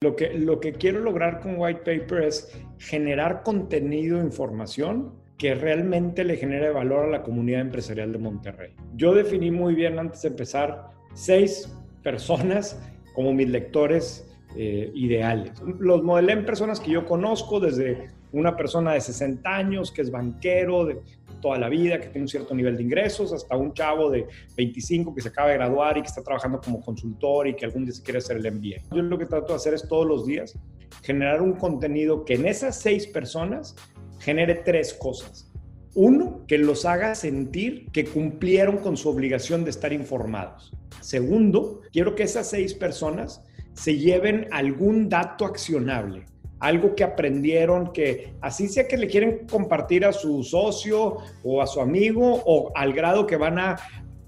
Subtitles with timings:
[0.00, 5.56] Lo que, lo que quiero lograr con White Paper es generar contenido e información que
[5.56, 8.74] realmente le genere valor a la comunidad empresarial de Monterrey.
[8.94, 12.80] Yo definí muy bien antes de empezar seis personas
[13.12, 15.60] como mis lectores eh, ideales.
[15.80, 20.12] Los modelé en personas que yo conozco, desde una persona de 60 años que es
[20.12, 21.00] banquero de
[21.40, 24.26] toda la vida, que tiene un cierto nivel de ingresos, hasta un chavo de
[24.56, 27.84] 25 que se acaba de graduar y que está trabajando como consultor y que algún
[27.84, 28.94] día se quiere hacer el MBA.
[28.94, 30.58] Yo lo que trato de hacer es todos los días
[31.02, 33.76] generar un contenido que en esas seis personas
[34.20, 35.50] genere tres cosas.
[35.94, 40.72] Uno, que los haga sentir que cumplieron con su obligación de estar informados.
[41.00, 46.26] Segundo, quiero que esas seis personas se lleven algún dato accionable,
[46.60, 51.66] algo que aprendieron, que así sea que le quieren compartir a su socio o a
[51.66, 53.76] su amigo o al grado que van a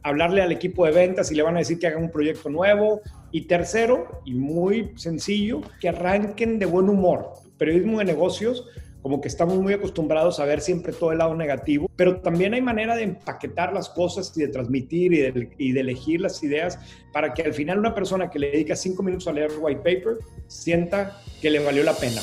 [0.02, 3.00] hablarle al equipo de ventas y le van a decir que hagan un proyecto nuevo.
[3.32, 7.32] Y tercero, y muy sencillo, que arranquen de buen humor.
[7.58, 8.66] Periodismo de negocios
[9.02, 12.60] como que estamos muy acostumbrados a ver siempre todo el lado negativo, pero también hay
[12.60, 16.78] manera de empaquetar las cosas y de transmitir y de, elegir las ideas
[17.12, 20.18] para que al final una persona que le dedica cinco minutos a leer white paper
[20.46, 22.20] sienta que le valió la pena.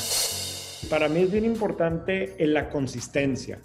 [0.90, 3.60] Para mí es bien importante en la consistencia.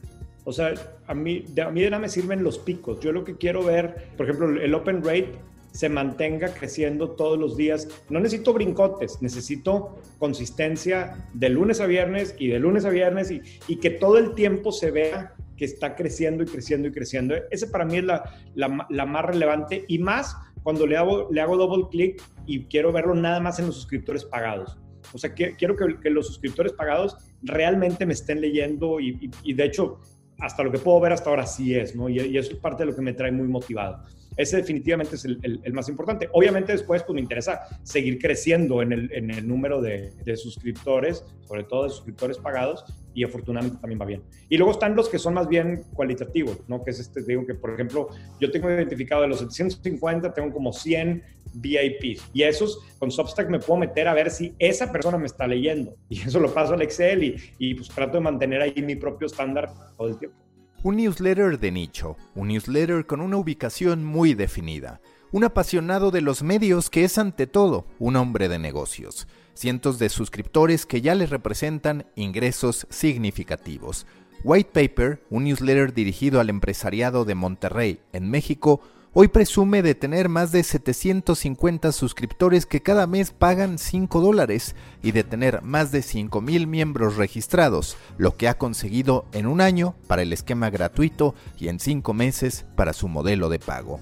[0.45, 0.75] O sea,
[1.07, 2.99] a mí, a mí de nada me sirven los picos.
[3.01, 5.39] Yo lo que quiero ver, por ejemplo, el open rate
[5.73, 7.89] se mantenga creciendo todos los días.
[8.09, 13.43] No necesito brincotes, necesito consistencia de lunes a viernes y de lunes a viernes y,
[13.67, 17.35] y que todo el tiempo se vea que está creciendo y creciendo y creciendo.
[17.51, 18.23] Ese para mí es la,
[18.55, 22.93] la, la más relevante y más cuando le hago, le hago double clic y quiero
[22.93, 24.79] verlo nada más en los suscriptores pagados.
[25.13, 29.65] O sea, que, quiero que, los suscriptores pagados realmente me estén leyendo y, y, de
[29.65, 29.99] hecho,
[30.43, 32.09] hasta lo que puedo ver hasta ahora sí es, ¿no?
[32.09, 34.05] Y, y eso es parte de lo que me trae muy motivado.
[34.37, 36.29] Ese definitivamente es el, más importante.
[36.33, 41.25] Obviamente después pues me interesa seguir creciendo en el, en el número de, de, suscriptores,
[41.47, 44.23] sobre todo de suscriptores pagados, y afortunadamente también va bien.
[44.49, 46.83] Y luego están los que son más bien cualitativos, ¿no?
[46.83, 48.09] Que es este, digo que por ejemplo,
[48.41, 51.23] yo tengo identificado de los 750, tengo como 100
[51.55, 52.31] VIPs.
[52.33, 55.95] Y esos con Substack me puedo meter a ver si esa persona me está leyendo.
[56.09, 59.27] Y eso lo paso al Excel y, y pues trato de mantener ahí mi propio
[59.27, 60.37] estándar todo el tiempo.
[60.85, 66.43] Un newsletter de nicho, un newsletter con una ubicación muy definida, un apasionado de los
[66.43, 71.31] medios que es ante todo un hombre de negocios, cientos de suscriptores que ya les
[71.31, 74.07] representan ingresos significativos.
[74.45, 78.81] White Paper, un newsletter dirigido al empresariado de Monterrey, en México,
[79.15, 85.13] Hoy presume de tener más de 750 suscriptores que cada mes pagan 5 dólares y
[85.13, 90.23] de tener más de 5.000 miembros registrados, lo que ha conseguido en un año para
[90.23, 94.01] el esquema gratuito y en 5 meses para su modelo de pago.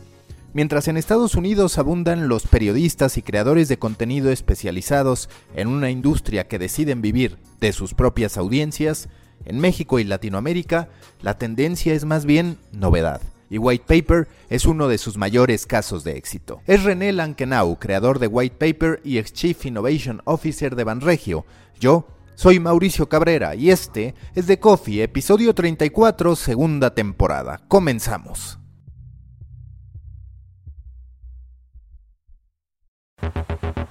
[0.55, 6.47] Mientras en Estados Unidos abundan los periodistas y creadores de contenido especializados en una industria
[6.47, 9.09] que deciden vivir de sus propias audiencias,
[9.45, 10.89] en México y Latinoamérica
[11.21, 16.05] la tendencia es más bien novedad y White Paper es uno de sus mayores casos
[16.05, 16.63] de éxito.
[16.67, 21.45] Es René Lankenau, creador de White Paper y ex Chief Innovation Officer de Banregio.
[21.79, 22.07] Yo
[22.37, 27.61] soy Mauricio Cabrera y este es The Coffee, episodio 34, segunda temporada.
[27.69, 28.57] Comenzamos.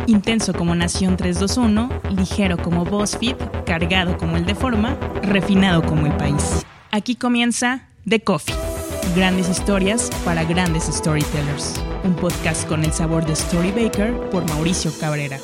[0.07, 3.35] Intenso como Nación 321, ligero como BuzzFeed,
[3.67, 6.65] cargado como el de forma, refinado como el país.
[6.89, 8.55] Aquí comienza The Coffee
[9.15, 11.83] Grandes historias para grandes storytellers.
[12.03, 15.39] Un podcast con el sabor de Storybaker por Mauricio Cabrera.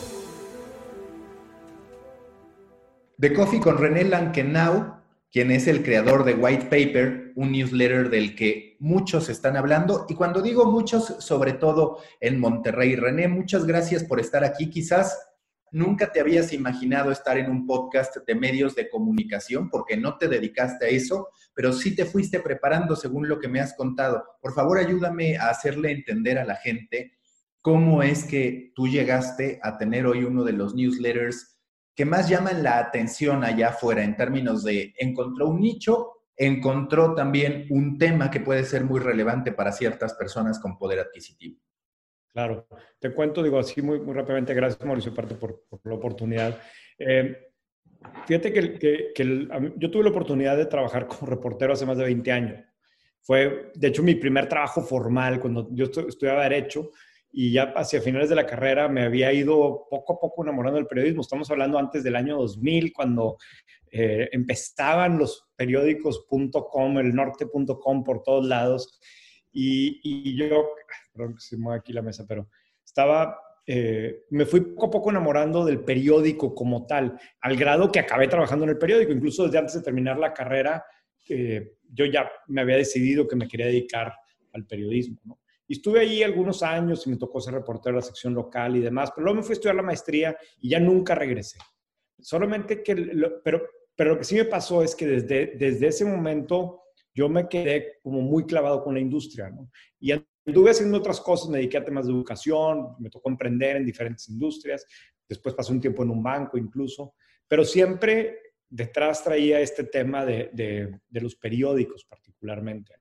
[3.20, 8.36] The Coffee con René Lankenau, quien es el creador de White Paper, un newsletter del
[8.36, 10.06] que muchos están hablando.
[10.10, 12.96] Y cuando digo muchos, sobre todo en Monterrey.
[12.96, 14.70] René, muchas gracias por estar aquí.
[14.70, 15.18] Quizás
[15.72, 20.28] nunca te habías imaginado estar en un podcast de medios de comunicación porque no te
[20.28, 24.24] dedicaste a eso, pero sí te fuiste preparando según lo que me has contado.
[24.42, 27.14] Por favor, ayúdame a hacerle entender a la gente
[27.62, 31.58] cómo es que tú llegaste a tener hoy uno de los newsletters
[31.96, 37.66] que más llaman la atención allá afuera en términos de encontró un nicho, encontró también
[37.70, 41.58] un tema que puede ser muy relevante para ciertas personas con poder adquisitivo.
[42.34, 42.68] Claro,
[43.00, 46.62] te cuento, digo así muy, rápidamente, gracias Mauricio Parte por, por la oportunidad.
[47.00, 47.45] Eh,
[48.26, 49.48] fíjate que, que,
[49.78, 52.64] yo tuve la oportunidad de trabajar como reportero hace más de 20 años.
[53.22, 56.92] Fue, de hecho, mi primer trabajo formal cuando yo estudiaba Derecho
[57.32, 60.88] y ya hacia finales de la carrera me había ido poco a poco enamorando del
[60.88, 61.22] periodismo.
[61.22, 63.38] Estamos hablando antes del año 2000, cuando
[63.92, 69.00] eh, empezaban los periódicos.com, el norte.com por todos lados.
[69.52, 70.70] Y, y yo,
[71.14, 72.48] perdón que se mueve aquí la mesa, pero
[72.86, 78.00] estaba eh, me fui poco a poco enamorando del periódico como tal, al grado que
[78.00, 79.12] acabé trabajando en el periódico.
[79.12, 80.86] Incluso desde antes de terminar la carrera,
[81.28, 84.14] eh, yo ya me había decidido que me quería dedicar
[84.54, 85.40] al periodismo.
[85.68, 88.82] Y estuve ahí algunos años y me tocó ser reportero de la sección local y
[88.82, 91.58] demás, pero luego me fui a estudiar la maestría y ya nunca regresé.
[92.20, 92.96] Solamente que,
[93.44, 93.64] pero,
[93.96, 96.84] pero lo que sí me pasó es que desde, desde ese momento
[97.16, 99.52] yo me quedé como muy clavado con la industria.
[100.00, 100.12] Y
[100.46, 104.30] anduve haciendo otras cosas, me dediqué a temas de educación, me tocó emprender en diferentes
[104.30, 104.86] industrias,
[105.28, 107.16] después pasé un tiempo en un banco incluso,
[107.48, 108.40] pero siempre
[108.70, 112.94] detrás traía este tema de, de, los periódicos particularmente.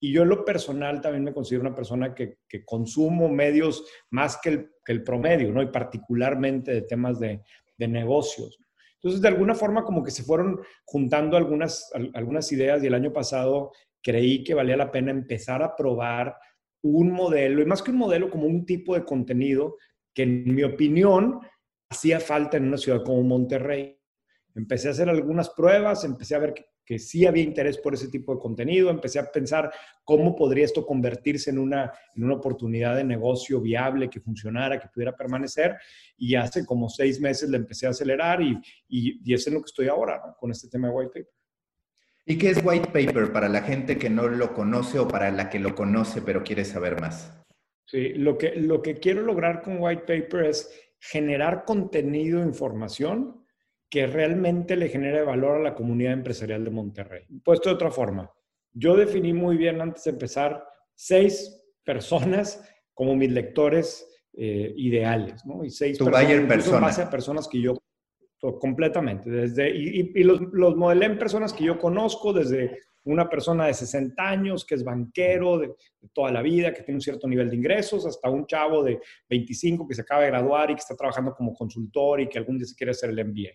[0.00, 4.38] Y yo en lo personal también me considero una persona que, que consumo medios más
[4.40, 5.60] que el, que el, promedio, ¿no?
[5.60, 7.42] Y particularmente de temas de,
[7.76, 8.60] de negocios.
[8.94, 13.12] Entonces, de alguna forma, como que se fueron juntando algunas, algunas ideas y el año
[13.12, 16.36] pasado creí que valía la pena empezar a probar
[16.82, 19.76] un modelo, y más que un modelo, como un tipo de contenido
[20.14, 21.40] que en mi opinión
[21.90, 23.98] hacía falta en una ciudad como Monterrey.
[24.54, 28.08] Empecé a hacer algunas pruebas, empecé a ver que, que sí había interés por ese
[28.08, 29.70] tipo de contenido, empecé a pensar
[30.04, 34.88] cómo podría esto convertirse en una, en una oportunidad de negocio viable, que funcionara, que
[34.88, 35.76] pudiera permanecer,
[36.16, 38.58] y hace como seis meses le empecé a acelerar y,
[38.88, 41.37] y, es en lo que estoy ahora, con este tema de White Paper.
[42.30, 45.48] ¿Y qué es White Paper para la gente que no lo conoce o para la
[45.48, 47.32] que lo conoce pero quiere saber más?
[47.86, 50.70] Sí, lo que, lo que quiero lograr con White Paper es
[51.00, 53.46] generar contenido, información
[53.88, 57.24] que realmente le genere valor a la comunidad empresarial de Monterrey.
[57.42, 58.30] Puesto de otra forma,
[58.74, 60.62] yo definí muy bien antes de empezar
[60.94, 65.64] seis personas como mis lectores eh, ideales, ¿no?
[65.64, 66.80] Y seis tu personas, persona.
[66.80, 67.78] base a personas que yo
[68.40, 73.74] completamente, desde, y, los, los, modelé en personas que yo conozco, desde una persona de
[73.74, 77.50] 60 años que es banquero de, de, toda la vida, que tiene un cierto nivel
[77.50, 80.94] de ingresos, hasta un chavo de 25 que se acaba de graduar y que está
[80.94, 83.50] trabajando como consultor y que algún día se quiere hacer el MBA.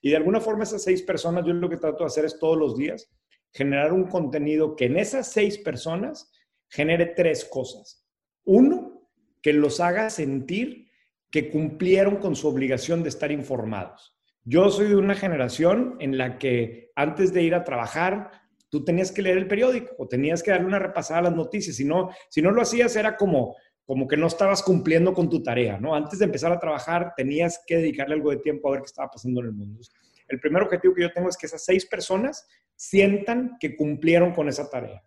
[0.00, 2.58] Y de alguna forma esas seis personas, yo lo que trato de hacer es todos
[2.58, 3.10] los días
[3.52, 6.30] generar un contenido que en esas seis personas
[6.68, 8.06] genere tres cosas.
[8.44, 9.08] Uno,
[9.42, 10.88] que los haga sentir
[11.30, 14.17] que cumplieron con su obligación de estar informados.
[14.44, 18.30] Yo soy de una generación en la que antes de ir a trabajar,
[18.70, 21.76] tú tenías que leer el periódico o tenías que darle una repasada a las noticias.
[21.76, 25.42] Si no, si no lo hacías, era como, como que no estabas cumpliendo con tu
[25.42, 25.94] tarea, ¿no?
[25.94, 29.10] Antes de empezar a trabajar, tenías que dedicarle algo de tiempo a ver qué estaba
[29.10, 29.80] pasando en el mundo.
[30.28, 32.46] El primer objetivo que yo tengo es que esas seis personas
[32.76, 35.02] sientan que cumplieron con esa tarea.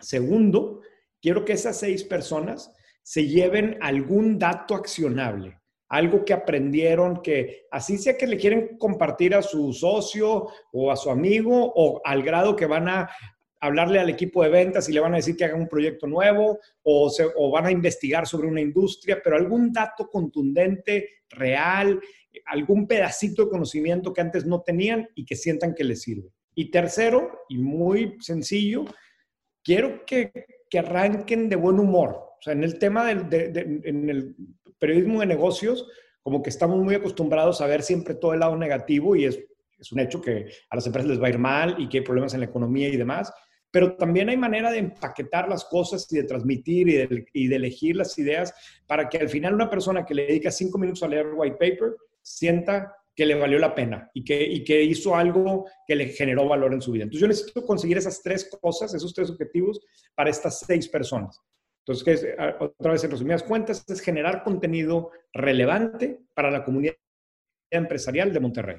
[0.00, 0.80] Segundo,
[1.20, 5.59] quiero que esas seis personas se lleven algún dato accionable,
[5.90, 10.96] algo que aprendieron que así sea que le quieren compartir a su socio o a
[10.96, 13.10] su amigo o al grado que van a
[13.60, 16.60] hablarle al equipo de ventas y le van a decir que haga un proyecto nuevo
[16.82, 22.00] o, se, o van a investigar sobre una industria, pero algún dato contundente, real,
[22.46, 26.30] algún pedacito de conocimiento que antes no tenían y que sientan que les sirve.
[26.54, 28.84] Y tercero, y muy sencillo,
[29.62, 30.32] quiero que,
[30.70, 32.30] que arranquen de buen humor.
[32.40, 34.34] O sea, en el tema del de, de, en el
[34.80, 35.86] periodismo de negocios,
[36.22, 39.38] como que estamos muy acostumbrados a ver siempre todo el lado negativo y es,
[39.92, 42.34] un hecho que a las empresas les va a ir mal y que hay problemas
[42.34, 43.32] en la economía y demás
[43.70, 47.56] pero también hay manera de empaquetar las cosas y de transmitir y de, y de,
[47.56, 48.52] elegir las ideas
[48.86, 51.96] para que al final una persona que le dedica cinco minutos a leer white paper
[52.20, 56.48] sienta que le valió la pena y que, y que hizo algo que le generó
[56.48, 57.04] valor en su vida.
[57.04, 59.80] Entonces yo necesito conseguir esas tres cosas, esos tres objetivos
[60.14, 61.40] para estas seis personas.
[61.80, 66.94] Entonces, que otra vez en resumidas cuentas, es generar contenido relevante para la comunidad
[67.70, 68.76] empresarial de Monterrey.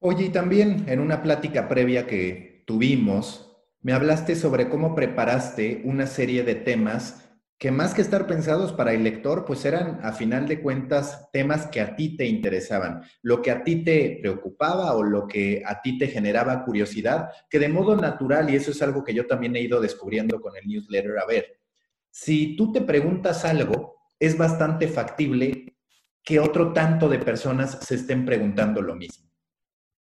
[0.00, 3.50] Oye, y también en una plática previa que tuvimos,
[3.82, 7.29] me hablaste sobre cómo preparaste una serie de temas
[7.60, 11.66] que más que estar pensados para el lector, pues eran a final de cuentas temas
[11.66, 15.82] que a ti te interesaban, lo que a ti te preocupaba o lo que a
[15.82, 19.54] ti te generaba curiosidad, que de modo natural, y eso es algo que yo también
[19.56, 21.60] he ido descubriendo con el newsletter, a ver,
[22.08, 25.76] si tú te preguntas algo, es bastante factible
[26.24, 29.30] que otro tanto de personas se estén preguntando lo mismo.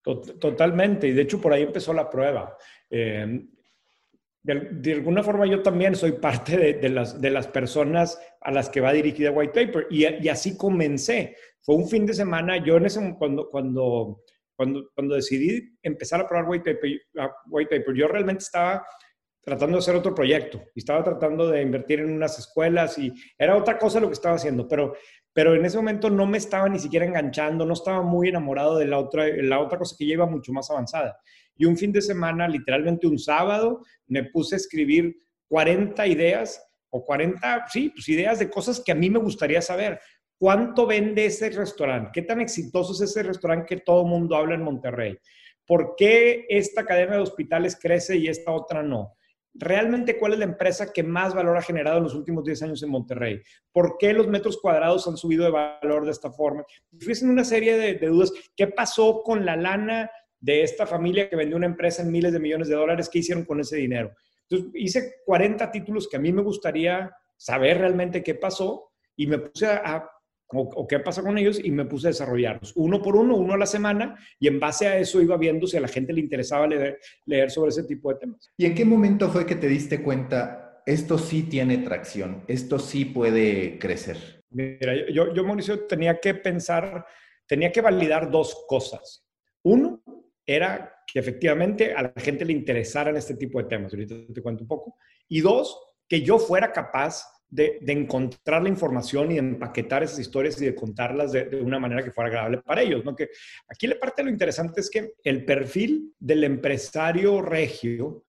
[0.01, 2.57] Totalmente, y de hecho por ahí empezó la prueba.
[2.89, 3.45] Eh,
[4.43, 8.81] de, alguna forma yo también soy parte de, las, de las personas a las que
[8.81, 11.35] va dirigida White Paper y, así comencé.
[11.61, 14.21] Fue un fin de semana, yo en ese cuando, cuando,
[14.55, 16.75] cuando, cuando decidí empezar a probar White
[17.69, 18.85] Paper, yo realmente estaba
[19.41, 23.57] tratando de hacer otro proyecto y estaba tratando de invertir en unas escuelas y era
[23.57, 24.93] otra cosa lo que estaba haciendo, pero
[25.33, 28.85] pero en ese momento no me estaba ni siquiera enganchando, no estaba muy enamorado de
[28.85, 31.17] la otra, la otra cosa que iba mucho más avanzada.
[31.55, 35.15] Y un fin de semana, literalmente un sábado, me puse a escribir
[35.47, 39.99] 40 ideas o 40, sí, pues ideas de cosas que a mí me gustaría saber.
[40.37, 42.11] ¿Cuánto vende ese restaurante?
[42.13, 45.17] ¿Qué tan exitoso es ese restaurante que todo mundo habla en Monterrey?
[45.65, 49.13] ¿Por qué esta cadena de hospitales crece y esta otra no?
[49.53, 52.83] realmente cuál es la empresa que más valor ha generado en los últimos 10 años
[52.83, 53.41] en Monterrey.
[53.71, 56.65] ¿Por qué los metros cuadrados han subido de valor de esta forma?
[56.97, 58.31] Fíjense una serie de, dudas.
[58.55, 60.09] ¿Qué pasó con la lana
[60.43, 63.09] de esta familia que vendió una empresa en miles de millones de dólares?
[63.09, 64.13] ¿Qué hicieron con ese dinero?
[64.49, 69.39] Entonces, hice 40 títulos que a mí me gustaría saber realmente qué pasó y me
[69.39, 70.09] puse a
[70.55, 73.57] o, qué pasa con ellos y me puse a desarrollarlos, uno por uno, uno a
[73.57, 76.67] la semana, y en base a eso iba viendo si a la gente le interesaba
[76.67, 78.51] leer, leer sobre ese tipo de temas.
[78.55, 83.05] ¿Y en qué momento fue que te diste cuenta, esto sí tiene tracción, esto sí
[83.05, 84.43] puede crecer?
[84.51, 87.03] Mira, yo, yo Mauricio, tenía que pensar,
[87.47, 89.25] tenía que validar dos cosas.
[89.63, 90.03] Uno
[90.45, 94.63] era que efectivamente a la gente le interesaran este tipo de temas, ahorita te cuento
[94.63, 94.97] un poco.
[95.27, 100.59] Y dos, que yo fuera capaz de, encontrar la información y de empaquetar esas historias
[100.59, 103.05] y de contarlas de, una manera que fuera agradable para ellos.
[103.05, 103.15] ¿no?
[103.15, 103.29] Que
[103.67, 108.25] aquí la parte lo interesante es que el perfil del empresario regio,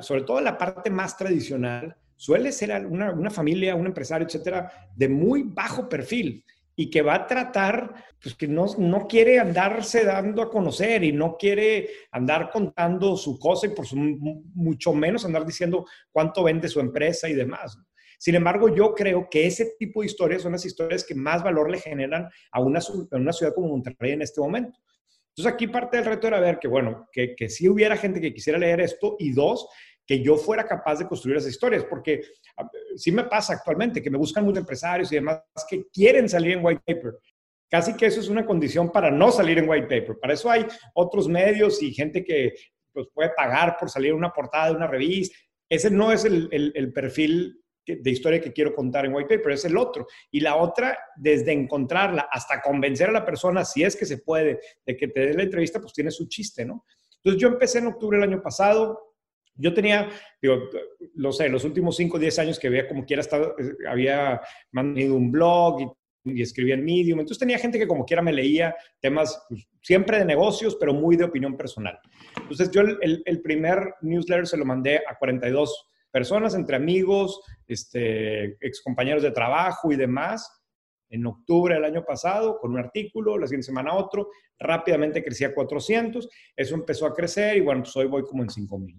[0.00, 5.08] sobre todo la parte más tradicional, suele ser una, una familia, un empresario, etcétera, de
[5.08, 6.44] muy bajo perfil
[6.74, 11.12] y que va a tratar, pues que no, no quiere andarse dando a conocer y
[11.12, 16.68] no quiere andar contando su cosa y por su, mucho menos andar diciendo cuánto vende
[16.68, 17.78] su empresa y demás.
[18.18, 21.70] Sin embargo, yo creo que ese tipo de historias son las historias que más valor
[21.70, 24.78] le generan a una, una ciudad como Monterrey en este momento.
[25.30, 28.32] Entonces aquí parte del reto era ver que, bueno, que, que sí hubiera gente que
[28.32, 29.66] quisiera leer esto y dos,
[30.06, 32.22] que yo fuera capaz de construir esas historias, porque
[32.56, 36.52] ah, sí me pasa actualmente que me buscan muchos empresarios y demás que quieren salir
[36.52, 37.18] en white paper.
[37.70, 40.18] Casi que eso es una condición para no salir en white paper.
[40.20, 42.52] Para eso hay otros medios y gente que
[42.92, 45.36] pues, puede pagar por salir en una portada de una revista.
[45.68, 49.52] Ese no es el, el, el perfil de historia que quiero contar en white paper,
[49.52, 50.06] es el otro.
[50.30, 54.60] Y la otra, desde encontrarla hasta convencer a la persona, si es que se puede,
[54.86, 56.84] de que te dé la entrevista, pues tiene su chiste, ¿no?
[57.16, 59.11] Entonces yo empecé en octubre del año pasado.
[59.54, 60.08] Yo tenía,
[60.40, 60.62] digo,
[61.14, 64.40] lo sé, los últimos 5 o 10 años que había como quiera estado, eh, había
[64.70, 65.86] mantenido un blog y,
[66.40, 67.18] escribía en Medium.
[67.18, 71.16] Entonces tenía gente que como quiera me leía temas pues, siempre de negocios, pero muy
[71.16, 71.98] de opinión personal.
[72.40, 78.58] Entonces yo el, el primer newsletter se lo mandé a 42 personas, entre amigos, este,
[78.84, 80.60] compañeros de trabajo y demás.
[81.08, 85.54] En octubre del año pasado, con un artículo, la siguiente semana otro, rápidamente crecía a
[85.54, 88.98] 400, eso empezó a crecer y bueno, pues hoy voy como en 5000.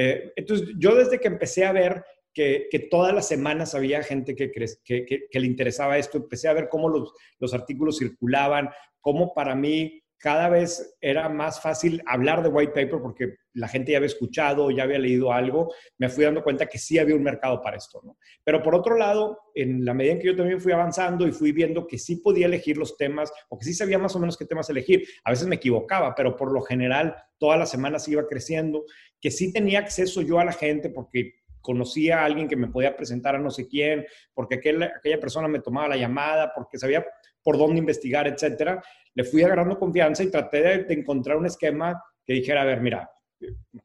[0.00, 4.52] Eh, entonces, yo desde que empecé a ver que, todas las semanas había gente que,
[4.52, 6.18] que, que, le interesaba esto.
[6.18, 11.60] Empecé a ver cómo los, los, artículos circulaban, cómo para mí cada vez era más
[11.60, 15.72] fácil hablar de white paper porque la gente ya había escuchado, ya había leído algo,
[15.96, 18.18] me fui dando cuenta que sí había un mercado para esto, ¿no?
[18.44, 21.52] Pero por otro lado, en la medida en que yo también fui avanzando y fui
[21.52, 24.44] viendo que sí podía elegir los temas o que sí sabía más o menos qué
[24.44, 28.84] temas elegir, a veces me equivocaba, pero por lo general todas las semanas iba creciendo,
[29.20, 32.96] que sí tenía acceso yo a la gente porque conocía a alguien que me podía
[32.96, 37.04] presentar a no sé quién, porque aquella, aquella persona me tomaba la llamada, porque sabía
[37.48, 42.34] por dónde investigar, etcétera, le fui agarrando confianza y traté de, encontrar un esquema que
[42.34, 43.10] dijera, a ver, mira,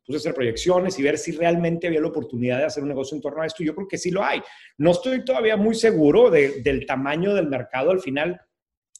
[0.06, 3.16] puse a hacer proyecciones y ver si realmente había la oportunidad de hacer un negocio
[3.16, 3.64] en torno a esto.
[3.64, 4.42] Yo creo que sí lo hay.
[4.78, 7.92] No estoy todavía muy seguro del tamaño del mercado.
[7.92, 8.38] Al final,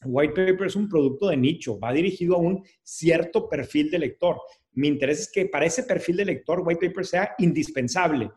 [0.02, 4.40] White Paper es un producto de nicho, va dirigido a un cierto perfil de lector.
[4.72, 8.30] Mi interés es que para ese perfil de lector, White Paper sea indispensable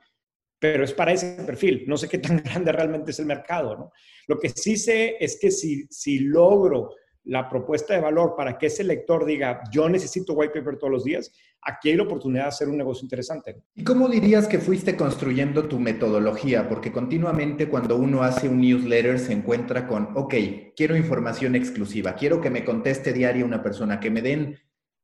[0.59, 1.85] pero es para ese perfil.
[1.87, 3.91] No sé qué tan grande realmente es el mercado, ¿no?
[4.27, 6.89] Lo que sí sé es que si, si logro
[7.27, 11.03] la propuesta de valor para que ese lector diga, yo necesito white paper todos los
[11.03, 13.63] días, aquí hay la oportunidad de hacer un negocio interesante.
[13.75, 16.69] ¿Y cómo dirías que fuiste construyendo tu metodología?
[16.69, 20.33] Porque continuamente cuando uno hace un newsletter se encuentra con, ok,
[20.75, 24.57] quiero información exclusiva, quiero que me conteste diario una persona, que me den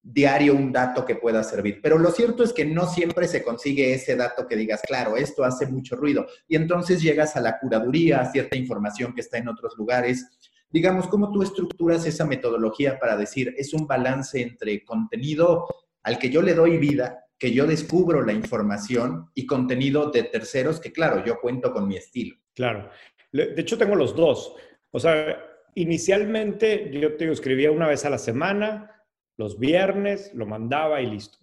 [0.04, 1.80] diario un dato que pueda servir.
[1.82, 5.46] Pero lo cierto es que no siempre se consigue ese dato que digas, claro, esto
[5.46, 6.28] hace mucho ruido.
[6.48, 10.28] Y entonces llegas a la curaduría, a cierta información que está en otros lugares.
[10.70, 15.68] Digamos, ¿cómo tú estructuras esa metodología para decir, es un balance entre contenido
[16.04, 20.82] al que yo le doy vida, que yo descubro la información y contenido de terceros
[20.82, 22.36] que, claro, yo cuento con mi estilo?
[22.54, 22.90] Claro.
[23.32, 24.54] De hecho, tengo los dos.
[24.92, 25.42] O sea,
[25.76, 28.93] inicialmente yo te escribía una vez a la semana,
[29.38, 31.38] los viernes, lo mandaba y listo.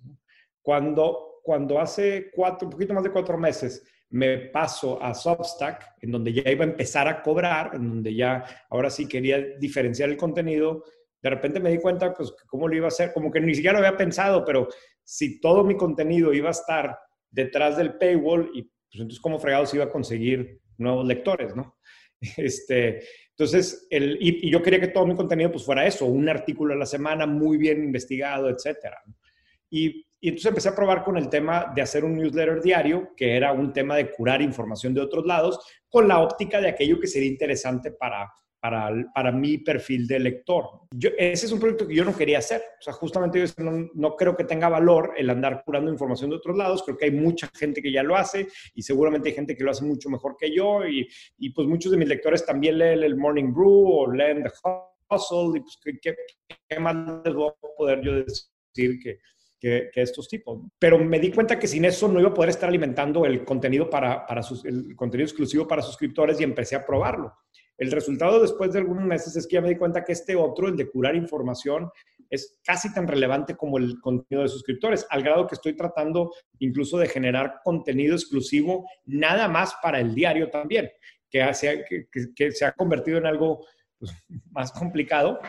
[0.62, 6.10] Cuando, cuando hace cuatro, un poquito más de cuatro meses, me paso a Substack, en
[6.10, 10.16] donde ya iba a empezar a cobrar, en donde ya ahora sí quería diferenciar el
[10.16, 10.84] contenido,
[11.22, 13.78] de repente me di cuenta, pues, cómo lo iba a hacer, como que ni siquiera
[13.78, 14.68] lo había pensado, pero
[15.04, 16.98] si todo mi contenido iba a estar
[17.30, 21.76] detrás del paywall y pues entonces cómo fregados iba a conseguir nuevos lectores, ¿no?
[22.36, 23.02] Este,
[23.40, 26.84] entonces, el, yo quería que todo mi contenido pues fuera eso, un artículo a la
[26.84, 28.98] semana muy bien investigado, etcétera.
[29.70, 33.34] Y, y, entonces empecé a probar con el tema de hacer un newsletter diario, que
[33.34, 37.06] era un tema de curar información de otros lados, con la óptica de aquello que
[37.06, 38.30] sería interesante para,
[38.60, 40.82] para, para mi perfil de lector.
[40.92, 42.62] Yo, ese es un proyecto que yo no quería hacer.
[42.78, 46.36] O sea, justamente yo no, no, creo que tenga valor el andar curando información de
[46.36, 46.82] otros lados.
[46.82, 49.70] Creo que hay mucha gente que ya lo hace y seguramente hay gente que lo
[49.70, 50.86] hace mucho mejor que yo.
[50.86, 54.50] Y, y pues muchos de mis lectores también leen el Morning Brew o leen The
[55.10, 55.58] Hustle.
[55.58, 56.14] Y pues, ¿qué,
[56.68, 59.18] qué más les voy a poder yo decir que,
[59.60, 60.60] que, estos tipos.
[60.78, 63.90] Pero me di cuenta que sin eso no iba a poder estar alimentando el contenido,
[63.90, 67.34] para, para sus, el contenido exclusivo para suscriptores y empecé a probarlo.
[67.80, 70.68] El resultado después de algunos meses es que ya me di cuenta que este otro,
[70.68, 71.90] el de curar información,
[72.28, 76.98] es casi tan relevante como el contenido de suscriptores, al grado que estoy tratando incluso
[76.98, 80.90] de generar contenido exclusivo nada más para el diario también,
[81.30, 83.66] que, se, ha convertido en algo
[83.98, 84.12] pues,
[84.50, 85.40] más complicado,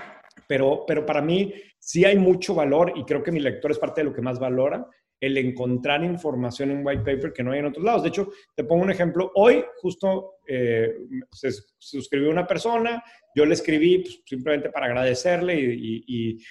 [0.48, 4.00] pero, pero para mí sí hay mucho valor y creo que mi lector es parte
[4.02, 4.88] de lo que más valora
[5.22, 8.02] el encontrar información en white paper que no hay en otros lados.
[8.02, 9.32] De hecho, te pongo un ejemplo.
[9.36, 10.96] Hoy justo eh,
[11.32, 13.04] se suscribió una persona,
[13.36, 16.42] yo le escribí pues, simplemente para agradecerle y,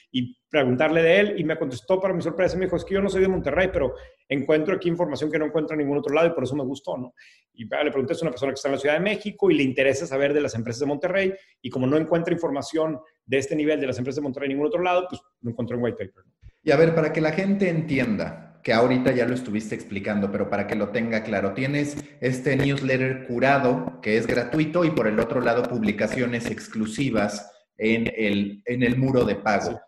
[0.49, 2.57] preguntarle de él y me contestó para mi sorpresa.
[2.57, 3.95] Me dijo, es que yo no soy de Monterrey, pero
[4.29, 6.97] encuentro aquí información que no encuentro en ningún otro lado y por eso me gustó,
[6.97, 7.15] ¿no?
[7.55, 9.63] Y le pregunté, es una persona que está en la Ciudad de México y le
[9.63, 13.81] interesa saber de las empresas de Monterrey y como no encuentra información de este nivel
[13.81, 16.25] de las empresas de Monterrey en ningún otro lado, pues lo encontró en white paper.
[16.65, 20.51] Y a ver, para que la gente entienda, que ahorita ya lo estuviste explicando, pero
[20.51, 25.19] para que lo tenga claro, tienes este newsletter curado que es gratuito y por el
[25.19, 29.81] otro lado publicaciones exclusivas en el, en el muro de pago.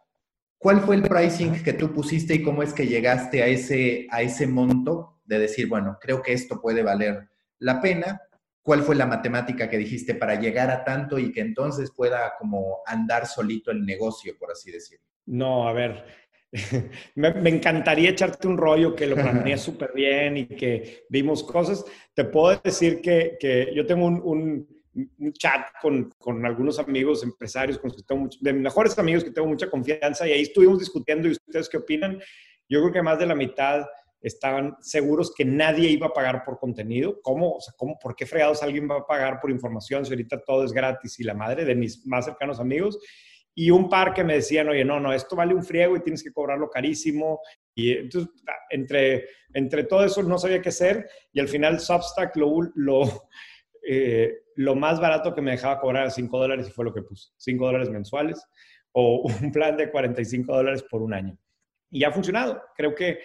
[0.57, 4.23] ¿Cuál fue el pricing que tú pusiste y cómo es que llegaste a ese, a
[4.23, 8.23] ese monto de decir, bueno, creo que esto puede valer la pena?
[8.62, 12.79] ¿Cuál fue la matemática que dijiste para llegar a tanto y que entonces pueda como
[12.87, 15.05] andar solito el negocio, por así decirlo?
[15.26, 16.05] No, a ver,
[17.14, 21.84] me, encantaría echarte un rollo que lo planeé súper bien y que vimos cosas.
[22.15, 27.78] Te puedo decir que, que yo tengo un, un, chat con, con, algunos amigos empresarios,
[27.78, 30.78] con los que tengo de mis mejores amigos que tengo mucha confianza y ahí estuvimos
[30.78, 32.21] discutiendo y ustedes qué opinan.
[32.69, 33.86] Yo creo que más de la mitad
[34.21, 37.21] estaban seguros que nadie iba a pagar por contenido.
[37.23, 37.56] ¿Cómo?
[37.56, 37.99] O sea, ¿cómo?
[37.99, 41.25] ¿Por qué fregados alguien va a pagar por información si ahorita todo es gratis y
[41.25, 42.99] la madre de mis más cercanos amigos?
[43.54, 46.23] Y un par que me decían, oye, no, no, esto vale un friego y tienes
[46.23, 47.41] que cobrarlo carísimo.
[47.75, 48.32] Y entonces,
[48.71, 53.02] entre, entre todo eso no sabía qué hacer y al final Substack lo, lo,
[53.88, 57.02] eh, lo más barato que me dejaba cobrar era 5 dólares y fue lo que
[57.02, 58.43] puse, 5 dólares mensuales
[58.93, 61.36] o un plan de 45 dólares por un año.
[61.91, 62.62] Y ha funcionado.
[62.75, 63.19] Creo que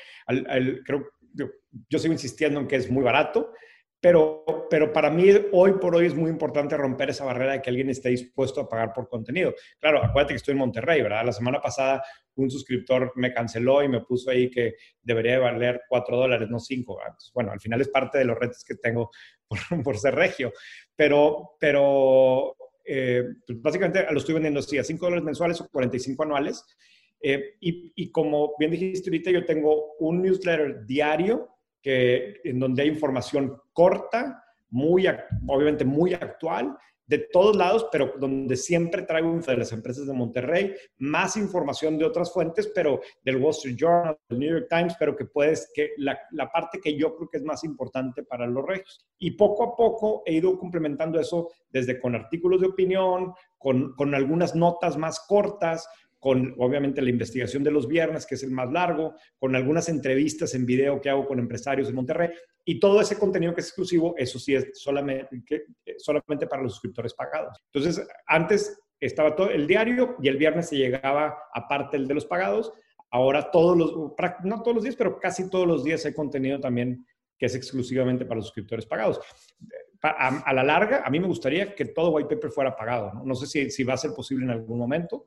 [0.84, 1.48] creo, yo,
[1.90, 3.54] yo sigo insistiendo en que es muy barato
[4.00, 7.70] pero, pero para mí hoy por hoy es muy importante romper esa barrera de que
[7.70, 9.56] alguien esté dispuesto a pagar por contenido.
[9.80, 11.26] Claro, acuérdate que estoy en Monterrey, ¿verdad?
[11.26, 12.04] La semana pasada
[12.36, 17.00] un suscriptor me canceló y me puso ahí que debería valer 4 dólares, no 5.
[17.34, 19.10] bueno, al final es parte de los retos que tengo
[19.84, 20.54] por, ser regio.
[20.96, 22.56] Pero, pero
[22.86, 26.64] eh, pues básicamente lo estoy vendiendo así, a 5 dólares mensuales o 45 anuales.
[27.20, 31.57] Eh, y, y como bien dijiste ahorita, yo tengo un newsletter diario
[31.88, 35.08] que, en donde hay información corta, muy,
[35.47, 40.76] obviamente muy actual, de todos lados, pero donde siempre traigo de las empresas de Monterrey,
[40.97, 45.15] más información de otras fuentes, pero del Wall Street Journal, del New York Times, pero
[45.15, 48.65] que puedes, que la, la parte que yo creo que es más importante para los
[48.65, 49.08] regios.
[49.19, 54.13] Y poco a poco he ido complementando eso desde con artículos de opinión, con, con
[54.13, 55.88] algunas notas más cortas,
[56.20, 60.56] con obviamente la investigación de los viernes, que es el más largo, con algunas entrevistas
[60.56, 62.30] en video que hago con empresarios de Monterrey
[62.66, 65.28] y todo ese contenido que es exclusivo, eso sí es solamente,
[65.86, 67.58] eh, solamente para los suscriptores pagados.
[67.72, 72.26] Entonces, antes estaba todo el diario y el viernes se llegaba aparte el de los
[72.26, 72.74] pagados.
[73.10, 73.92] Ahora todos los,
[74.44, 77.06] no todos los días, pero casi todos los días hay contenido también
[77.38, 79.22] que es exclusivamente para los suscriptores pagados.
[80.02, 83.14] A, la larga, a mí me gustaría que todo white paper fuera pagado.
[83.14, 85.26] No, no sé si, si va a ser posible en algún momento,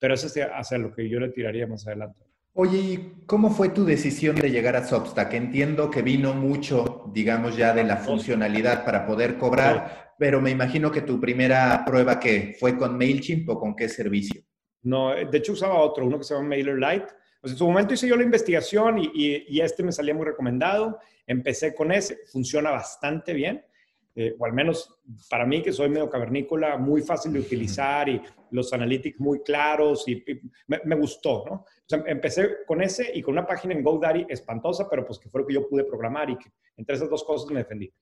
[0.00, 2.24] pero eso es hacia lo que yo le tiraría más adelante.
[2.54, 5.34] Oye, ¿y cómo fue tu decisión de llegar a Substack?
[5.34, 10.90] Entiendo que vino mucho, digamos, ya de la funcionalidad para poder cobrar, pero me imagino
[10.90, 12.56] que tu primera prueba, ¿qué?
[12.58, 14.42] ¿Fue con MailChimp o con qué servicio?
[14.82, 17.06] No, de hecho usaba otro, uno que se llama MailerLite.
[17.40, 20.98] Pues en su momento hice yo la investigación y, y, este me salía muy recomendado.
[21.26, 23.64] Empecé con ese, funciona bastante bien.
[24.14, 28.20] Eh, o al menos para mí que soy medio cavernícola, muy fácil de utilizar y
[28.50, 30.24] los analytics muy claros y,
[30.66, 31.54] me, gustó, ¿no?
[31.54, 35.28] O sea, empecé con ese y con una página en GoDaddy espantosa, pero pues que
[35.28, 37.92] fue lo que yo pude programar y que entre esas dos cosas me defendí.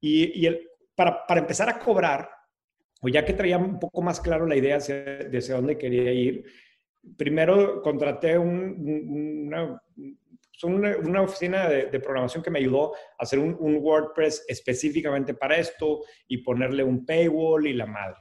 [0.00, 2.28] Y, y el, para, para, empezar a cobrar,
[3.00, 6.44] o ya que traía un poco más claro la idea de hacia dónde quería ir,
[7.16, 9.80] primero contraté un, una,
[10.62, 16.38] una, oficina de, programación que me ayudó a hacer un, WordPress específicamente para esto y
[16.38, 18.18] ponerle un paywall y la madre.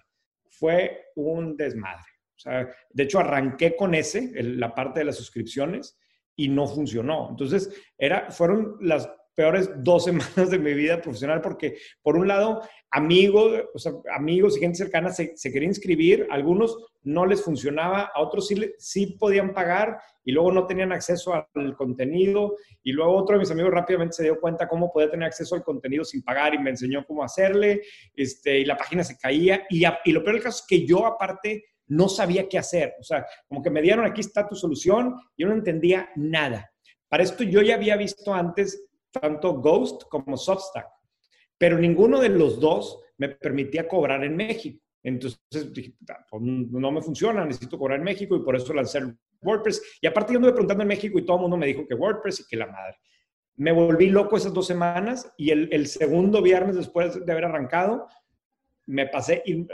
[0.50, 2.04] Fue un desmadre.
[2.36, 5.98] O sea, de hecho, arranqué con ese, la parte de las suscripciones,
[6.36, 7.30] y no funcionó.
[7.30, 12.62] Entonces, era, fueron las peores dos semanas de mi vida profesional porque, por un lado,
[12.90, 18.12] amigos, o sea, amigos y gente cercana se, se querían inscribir, algunos no les funcionaba,
[18.14, 22.58] a otros sí, sí podían pagar y luego no tenían acceso al contenido.
[22.82, 25.64] Y luego otro de mis amigos rápidamente se dio cuenta cómo podía tener acceso al
[25.64, 27.82] contenido sin pagar y me enseñó cómo hacerle
[28.16, 29.66] este, y la página se caía.
[29.70, 33.04] Y, y lo peor del caso es que yo aparte no sabía qué hacer, o
[33.04, 36.72] sea, como que me dieron aquí está tu solución yo no entendía nada.
[37.08, 38.88] Para esto yo ya había visto antes
[39.20, 40.88] tanto Ghost como Substack,
[41.58, 44.80] pero ninguno de los dos me permitía cobrar en México.
[45.04, 45.94] Entonces dije,
[46.30, 49.02] pues, no me funciona, necesito cobrar en México y por eso lancé
[49.42, 50.00] WordPress.
[50.02, 52.42] Y aparte yo anduve preguntando en México y todo el mundo me dijo que WordPress
[52.42, 52.98] y que la madre.
[53.58, 58.08] Me volví loco esas dos semanas y el, el segundo viernes después de haber arrancado,
[58.88, 59.68] me pasé y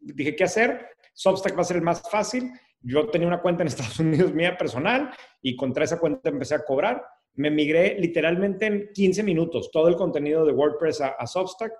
[0.00, 0.86] dije, ¿qué hacer?
[1.12, 2.50] Substack va a ser el más fácil.
[2.80, 5.10] Yo tenía una cuenta en Estados Unidos mía personal
[5.42, 9.96] y contra esa cuenta empecé a cobrar me migré literalmente en 15 minutos todo el
[9.96, 11.72] contenido de WordPress a, Substack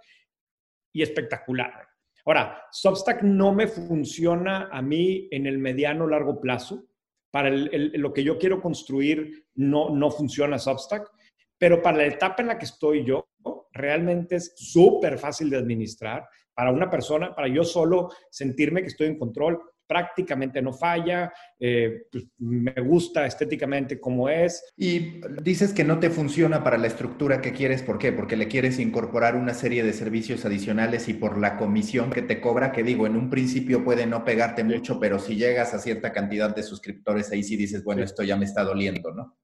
[0.93, 1.89] y espectacular.
[2.25, 6.87] Ahora, Substack no me funciona a mí en el mediano largo plazo.
[7.31, 11.09] Para lo que yo quiero construir no, no funciona Substack,
[11.57, 13.29] pero para la etapa en la que estoy yo,
[13.73, 19.07] realmente es súper fácil de administrar para una persona, para yo solo sentirme que estoy
[19.07, 24.73] en control prácticamente no falla, eh, pues, me gusta estéticamente como es.
[24.77, 28.13] Y dices que no te funciona para la estructura que quieres, ¿por qué?
[28.13, 32.41] Porque le quieres incorporar una serie de servicios adicionales y por la comisión que te
[32.41, 36.13] cobra, que digo, en un principio puede no pegarte mucho, pero si llegas a cierta
[36.13, 39.37] cantidad de suscriptores, ahí sí dices, bueno, esto ya me está doliendo, ¿no?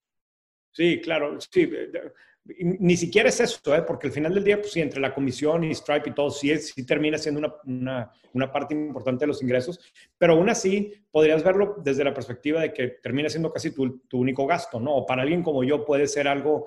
[0.71, 1.69] Sí, claro, sí
[2.61, 3.83] ni siquiera es eso, ¿eh?
[3.83, 6.57] porque al final del día, pues sí, entre la comisión y Stripe y todo, sí,
[6.59, 9.81] sí termina siendo una, una, una, parte importante de los ingresos,
[10.17, 14.19] pero aún así podrías verlo desde la perspectiva de que termina siendo casi tu, tu
[14.19, 14.95] único gasto, ¿no?
[14.95, 16.67] O para alguien como yo puede ser algo,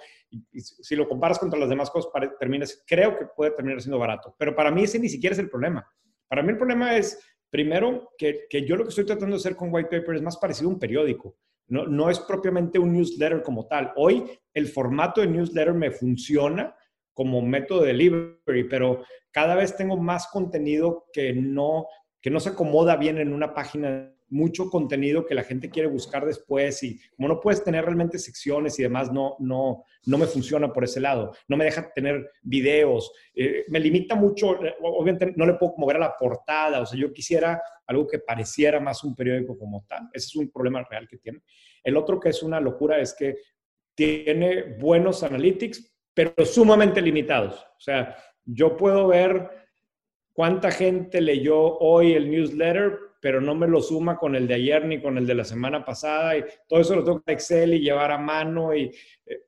[0.51, 4.55] si lo comparas contra las demás cosas, termina, creo que puede terminar siendo barato, pero
[4.55, 5.87] para mí ese ni siquiera es el problema.
[6.27, 9.55] Para mí el problema es, primero, que, que yo lo que estoy tratando de hacer
[9.55, 11.35] con White Paper es más parecido a un periódico.
[11.69, 13.93] No, no es propiamente un newsletter como tal.
[13.95, 16.75] Hoy el formato de newsletter me funciona
[17.13, 21.87] como método de delivery, pero cada vez tengo más contenido que no,
[22.21, 26.25] que no se acomoda bien en una página, mucho contenido que la gente quiere buscar
[26.25, 30.71] después y como no puedes tener realmente secciones y demás, no, no, no me funciona
[30.71, 31.33] por ese lado.
[31.47, 35.99] No me deja tener videos, eh, me limita mucho, obviamente no le puedo mover a
[35.99, 40.09] la portada, o sea, yo quisiera algo que pareciera más un periódico como tal.
[40.13, 41.41] Ese es un problema real que tiene.
[41.83, 43.37] El otro que es una locura es que
[43.95, 47.55] tiene buenos analytics, pero sumamente limitados.
[47.55, 48.15] O sea,
[48.45, 49.49] yo puedo ver
[50.33, 54.85] cuánta gente leyó hoy el newsletter, pero no me lo suma con el de ayer
[54.85, 56.37] ni con el de la semana pasada.
[56.37, 58.73] Y todo eso lo tengo que Excel y llevar a mano.
[58.73, 58.91] Y
[59.25, 59.41] eh,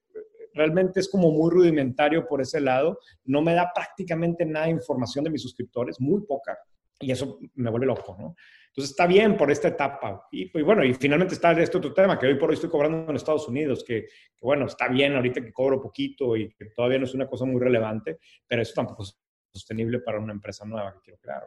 [0.54, 3.00] realmente es como muy rudimentario por ese lado.
[3.26, 6.58] No me da prácticamente nada de información de mis suscriptores, muy poca.
[7.00, 8.36] Y eso me vuelve loco, ¿no?
[8.68, 10.28] Entonces está bien por esta etapa.
[10.32, 13.10] Y, pues, bueno, y finalmente está este otro tema que hoy por hoy estoy cobrando
[13.10, 14.08] en Estados Unidos, que,
[14.40, 17.60] bueno, está bien ahorita que cobro poquito y que todavía no es una cosa muy
[17.60, 19.20] relevante, pero eso tampoco es
[19.54, 21.44] sostenible para una empresa nueva que quiero crear.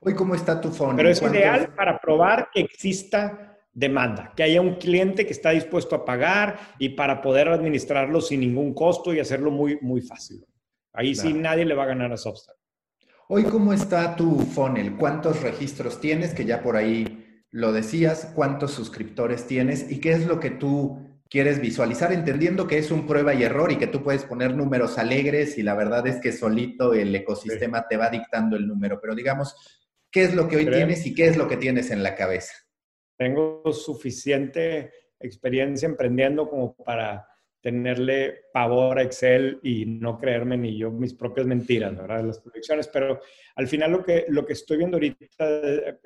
[0.00, 0.96] Hoy, ¿cómo está tu fondo?
[0.96, 5.96] Pero es ideal para probar que exista demanda, que haya un cliente que está dispuesto
[5.96, 10.44] a pagar y para poder administrarlo sin ningún costo y hacerlo muy, muy fácil.
[10.92, 12.54] Ahí sí nadie le va a ganar a Substack.
[13.28, 14.96] Hoy, ¿cómo está tu funnel?
[14.96, 16.32] ¿Cuántos registros tienes?
[16.32, 18.32] Que ya por ahí lo decías.
[18.34, 19.90] ¿Cuántos suscriptores tienes?
[19.90, 22.12] ¿Y qué es lo que tú quieres visualizar?
[22.12, 25.62] Entendiendo que es un prueba y error y que tú puedes poner números alegres y
[25.62, 28.98] la verdad es que solito el ecosistema te va dictando el número.
[29.00, 29.77] Pero digamos,
[30.10, 32.54] ¿qué es lo que hoy tienes y qué es lo que tienes en la cabeza?
[33.16, 37.26] Tengo suficiente experiencia emprendiendo como para
[37.60, 42.24] tenerle pavor a Excel y no creerme ni yo mis propias mentiras, ¿verdad?
[42.24, 43.20] Las proyecciones, pero
[43.56, 45.98] al final lo que, lo que estoy viendo ahorita,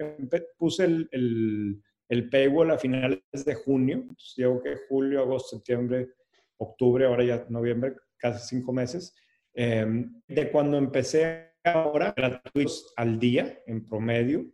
[0.56, 6.08] puse el, el, el paywall a finales de junio, entonces digo que julio, agosto, septiembre,
[6.56, 9.14] octubre, ahora ya noviembre, casi cinco meses,
[9.54, 14.46] Em, de cuando empecé ahora, gratuitos al día en promedio,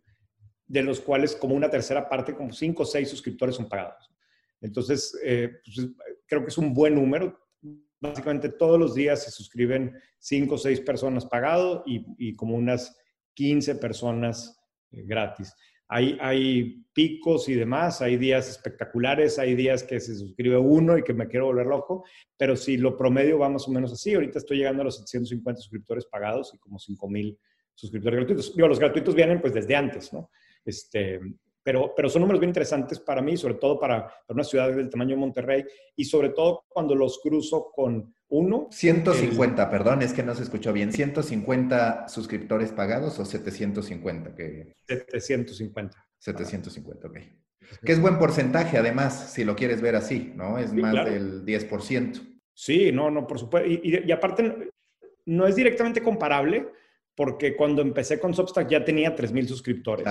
[0.67, 4.11] de los cuales como una tercera parte, como cinco o seis suscriptores son pagados.
[4.61, 5.89] Entonces, eh, pues,
[6.27, 7.39] creo que es un buen número.
[8.01, 12.97] Básicamente todos los días se suscriben cinco o seis personas pagado y, como unas
[13.35, 15.55] 15 personas eh, gratis.
[15.89, 21.15] Hay, picos y demás, hay días espectaculares, hay días que se suscribe uno y que
[21.15, 22.05] me quiero volver loco,
[22.37, 25.61] pero si lo promedio va más o menos así, ahorita estoy llegando a los 750
[25.61, 27.39] suscriptores pagados y como 5000
[27.75, 28.55] suscriptores gratuitos.
[28.55, 30.31] Digo, los gratuitos vienen pues desde antes, ¿no?
[30.65, 31.21] Este,
[31.63, 34.89] pero, pero son números bien interesantes para mí, sobre todo para, para una ciudad del
[34.89, 35.65] tamaño de Monterrey
[35.97, 38.69] y sobre todo cuando los cruzo con uno.
[38.71, 40.93] 150, perdón, es que no se escuchó bien.
[40.93, 44.35] ¿150 suscriptores pagados o 750?
[44.35, 44.75] Que...
[44.87, 46.07] 750.
[46.19, 47.19] 750, ok.
[47.85, 50.59] Que es buen porcentaje, además, si lo quieres ver así, ¿no?
[50.59, 52.41] Es más del 10%.
[52.55, 53.69] Sí, no, no, por supuesto.
[53.69, 54.71] Y, y, aparte,
[55.27, 56.69] no es directamente comparable,
[57.15, 60.07] porque cuando empecé con Substack ya tenía 3.000 suscriptores.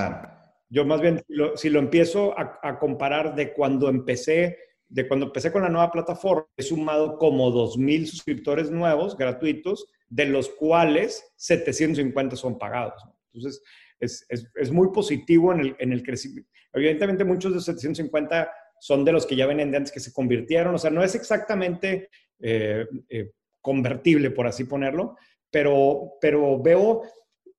[0.69, 1.23] Yo más bien,
[1.55, 4.57] si lo empiezo a, a comparar de cuando empecé
[4.89, 10.25] de cuando empecé con la nueva plataforma, he sumado como 2.000 suscriptores nuevos, gratuitos, de
[10.25, 13.03] los cuales 750 son pagados.
[13.33, 13.61] Entonces,
[13.99, 16.49] es, es, es, muy positivo en el, en el crecimiento.
[16.71, 18.49] Evidentemente, muchos de los 750
[18.79, 20.75] son de los que ya vienen de antes que se convirtieron.
[20.75, 25.17] O sea, no es exactamente eh, eh, convertible, por así ponerlo,
[25.51, 27.01] pero, pero veo,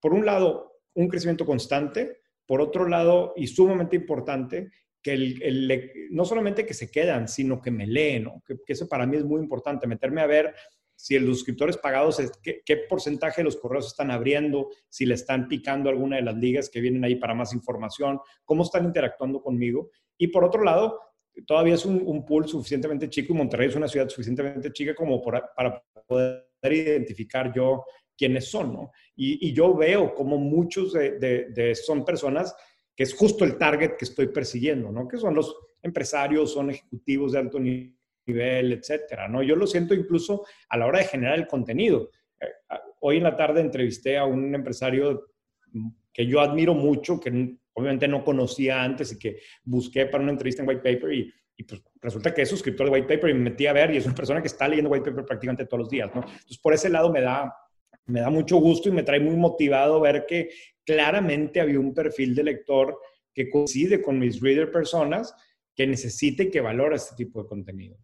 [0.01, 2.18] por un lado, un crecimiento constante,
[2.49, 4.71] por otro lado, y sumamente importante,
[5.03, 8.43] que el, no solamente que se quedan, sino que me leen, ¿no?
[8.47, 10.55] que, eso para mí es muy importante, meterme a ver
[10.97, 15.47] si los suscriptores pagados, qué, qué, porcentaje de los correos están abriendo, si le están
[15.47, 19.91] picando alguna de las ligas que vienen ahí para más información, cómo están interactuando conmigo.
[20.17, 20.99] Y por otro lado,
[21.47, 25.85] todavía es un, pool suficientemente chico y Monterrey es una ciudad suficientemente chica como para
[26.07, 27.85] poder identificar yo
[28.19, 28.91] quiénes son, ¿no?
[29.17, 32.55] Y, yo veo como muchos de, de son personas
[32.95, 35.07] que es justo el target que estoy persiguiendo, ¿no?
[35.07, 39.43] Que son los empresarios, son ejecutivos de alto nivel, etcétera, ¿no?
[39.43, 42.11] Yo lo siento incluso a la hora de generar el contenido.
[42.41, 42.47] Eh,
[43.01, 45.29] hoy en la tarde entrevisté a un empresario
[46.13, 50.63] que yo admiro mucho, que obviamente no conocía antes y que busqué para una entrevista
[50.63, 51.33] en White Paper y,
[51.67, 54.07] pues resulta que es suscriptor de White Paper y me metí a ver y es
[54.07, 56.23] una persona que está leyendo White Paper prácticamente todos los días, ¿no?
[56.23, 57.53] Entonces, por ese lado me da,
[58.09, 60.51] me da mucho gusto y me trae muy motivado ver que
[60.85, 62.99] claramente había un perfil de lector
[63.33, 65.35] que coincide con mis reader personas
[65.75, 67.97] que necesite y que valora este tipo de contenido.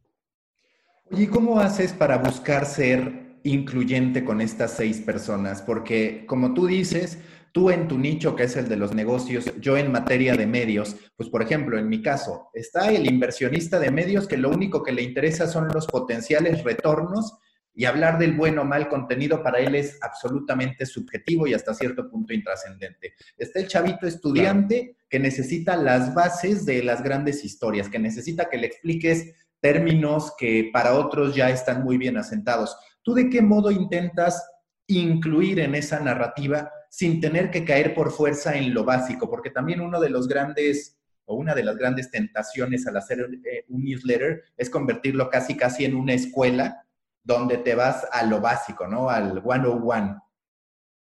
[1.10, 5.62] ¿y cómo haces para buscar ser incluyente con estas seis personas?
[5.62, 7.18] Porque, como tú dices,
[7.52, 10.96] tú en tu nicho, que es el de los negocios, yo en materia de medios,
[11.16, 14.92] pues por ejemplo, en mi caso, está el inversionista de medios que lo único que
[14.92, 17.38] le interesa son los potenciales retornos
[17.74, 22.08] y hablar del bueno o mal contenido para él es absolutamente subjetivo y hasta cierto
[22.08, 23.14] punto intrascendente.
[23.36, 28.58] Está el chavito estudiante que necesita las bases de las grandes historias, que necesita que
[28.58, 32.76] le expliques términos que para otros ya están muy bien asentados.
[33.02, 34.46] ¿Tú de qué modo intentas
[34.86, 39.28] incluir en esa narrativa sin tener que caer por fuerza en lo básico?
[39.28, 43.64] Porque también uno de los grandes o una de las grandes tentaciones al hacer eh,
[43.68, 46.84] un newsletter es convertirlo casi casi en una escuela
[47.24, 49.08] donde te vas a lo básico, ¿no?
[49.08, 50.22] Al 101.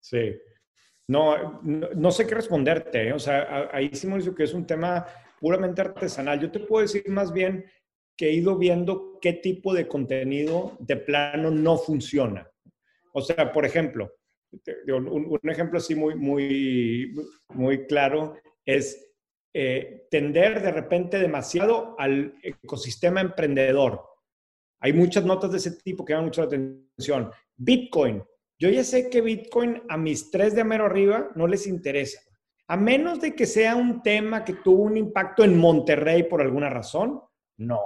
[0.00, 0.34] Sí.
[1.08, 3.08] No, no, sé qué responderte.
[3.08, 3.12] ¿eh?
[3.12, 5.06] O sea, ahí sí dice que es un tema
[5.38, 6.40] puramente artesanal.
[6.40, 7.64] Yo te puedo decir más bien
[8.16, 12.50] que he ido viendo qué tipo de contenido de plano no funciona.
[13.12, 14.10] O sea, por ejemplo,
[14.88, 17.14] un, ejemplo así muy, muy,
[17.50, 19.14] muy claro es
[19.54, 24.02] eh, tender de repente demasiado al ecosistema emprendedor.
[24.80, 27.30] Hay muchas notas de ese tipo que llaman mucho la atención.
[27.56, 28.22] Bitcoin.
[28.58, 32.20] Yo ya sé que Bitcoin a mis tres de mero arriba no les interesa.
[32.68, 36.68] A menos de que sea un tema que tuvo un impacto en Monterrey por alguna
[36.68, 37.20] razón,
[37.58, 37.80] no.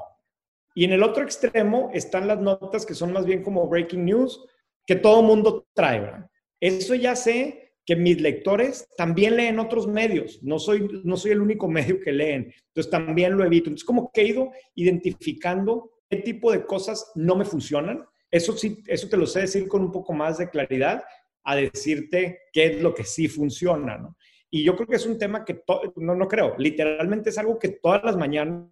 [0.75, 4.47] Y en el otro extremo están las notas que son más bien como breaking news,
[4.87, 6.25] que todo mundo trae.
[6.61, 10.41] Eso ya sé que mis lectores también leen otros medios.
[10.43, 12.53] No soy, no soy el único medio que leen.
[12.69, 13.69] Entonces también lo evito.
[13.69, 18.05] Entonces como que he ido identificando qué tipo de cosas no me funcionan.
[18.31, 21.03] Eso sí, eso te lo sé decir con un poco más de claridad
[21.45, 24.17] a decirte qué es lo que sí funciona, ¿no?
[24.51, 25.63] Y yo creo que es un tema que,
[25.97, 28.69] no, no creo, literalmente es algo que todas las mañanas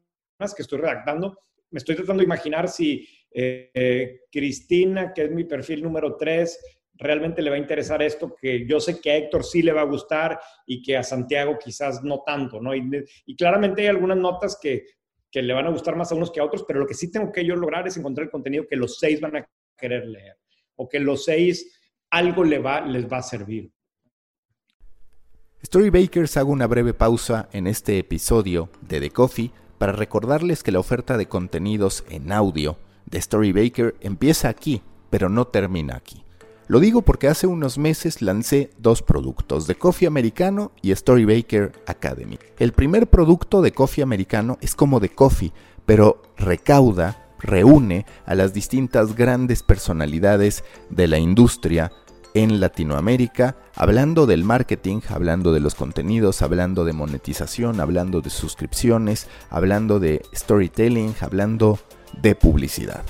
[0.55, 1.39] que estoy redactando,
[1.71, 7.43] me estoy tratando de imaginar si eh, Cristina, que es mi perfil número 3, realmente
[7.43, 9.85] le va a interesar esto, que yo sé que a Héctor sí le va a
[9.85, 12.75] gustar y que a Santiago quizás no tanto, ¿no?
[12.75, 12.83] Y,
[13.27, 14.85] y claramente hay algunas notas que
[15.31, 17.11] que le van a gustar más a unos que a otros, pero lo que sí
[17.11, 20.37] tengo que yo lograr es encontrar el contenido que los seis van a querer leer.
[20.81, 21.79] o que los seis
[22.11, 23.73] algo les va, a servir.
[25.65, 30.79] Storybakers hago una breve pausa en este episodio de The Coffee para recordarles que la
[30.79, 36.23] oferta de contenidos en audio de Storybaker empieza aquí, pero no termina aquí.
[36.69, 42.39] Lo digo porque hace unos meses lancé dos productos, de Coffee Americano y Storybaker Academy.
[42.59, 45.55] El primer producto de Coffee Americano es como de Coffee,
[45.87, 51.91] pero recauda, reúne a las distintas grandes personalidades de la industria
[52.35, 59.27] en Latinoamérica, hablando del marketing, hablando de los contenidos, hablando de monetización, hablando de suscripciones,
[59.49, 61.79] hablando de storytelling, hablando
[62.21, 63.05] de publicidad.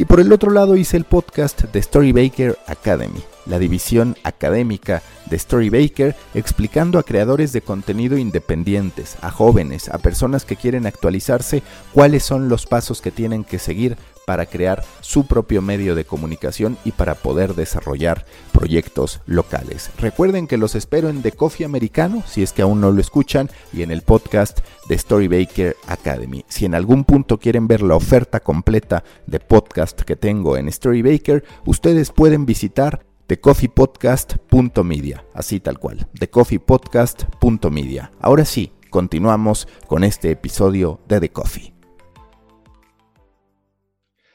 [0.00, 5.38] Y por el otro lado hice el podcast de Storybaker Academy, la división académica de
[5.38, 12.22] Storybaker, explicando a creadores de contenido independientes, a jóvenes, a personas que quieren actualizarse, cuáles
[12.22, 13.98] son los pasos que tienen que seguir
[14.30, 19.90] para crear su propio medio de comunicación y para poder desarrollar proyectos locales.
[19.98, 23.50] Recuerden que los espero en The Coffee Americano, si es que aún no lo escuchan,
[23.72, 26.44] y en el podcast de Storybaker Academy.
[26.46, 31.42] Si en algún punto quieren ver la oferta completa de podcast que tengo en Storybaker,
[31.66, 38.12] ustedes pueden visitar thecoffeepodcast.media, así tal cual, thecoffeepodcast.media.
[38.20, 41.79] Ahora sí, continuamos con este episodio de The Coffee.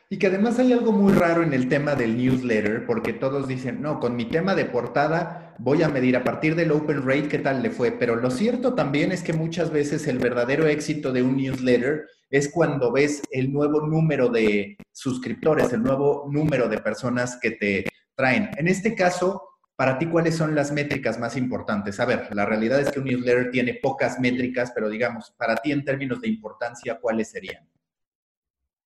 [0.07, 3.81] Y que además hay algo muy raro en el tema del newsletter, porque todos dicen,
[3.81, 7.39] no, con mi tema de portada voy a medir a partir del open rate qué
[7.39, 7.91] tal le fue.
[7.91, 12.49] Pero lo cierto también es que muchas veces el verdadero éxito de un newsletter es
[12.49, 18.51] cuando ves el nuevo número de suscriptores, el nuevo número de personas que te traen.
[18.57, 19.41] En este caso,
[19.75, 21.99] para ti, ¿cuáles son las métricas más importantes?
[21.99, 25.71] A ver, la realidad es que un newsletter tiene pocas métricas, pero digamos, para ti
[25.71, 27.67] en términos de importancia, ¿cuáles serían?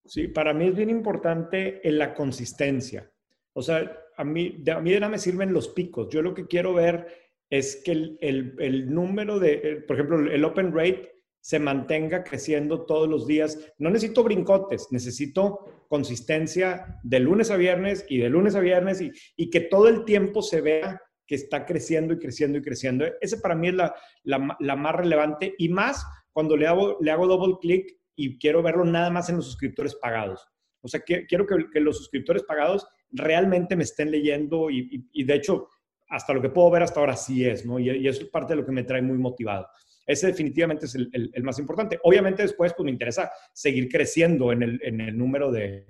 [0.10, 3.12] Sí, para mí es bien importante en la consistencia.
[3.54, 6.10] O sea, a mí, a mí de nada me sirven los picos.
[6.10, 7.06] Yo lo que quiero ver
[7.48, 13.28] es que el, número de, por ejemplo, el open rate se mantenga creciendo todos los
[13.28, 13.72] días.
[13.78, 19.04] No necesito brincotes, necesito consistencia de lunes a viernes y de lunes a viernes
[19.38, 23.06] y, que todo el tiempo se vea que está creciendo y creciendo y creciendo.
[23.22, 23.93] Ese para mí es la,
[24.24, 28.84] la, más relevante y más cuando le hago, le hago double clic y quiero verlo
[28.84, 30.46] nada más en los suscriptores pagados.
[30.82, 35.70] O sea, quiero que, los suscriptores pagados realmente me estén leyendo y, de hecho,
[36.10, 37.80] hasta lo que puedo ver hasta ahora sí es, ¿no?
[37.80, 39.68] Y, eso es parte de lo que me trae muy motivado.
[40.06, 41.98] Ese definitivamente es el, más importante.
[42.04, 45.86] Obviamente después, pues me interesa seguir creciendo en el, en el número de,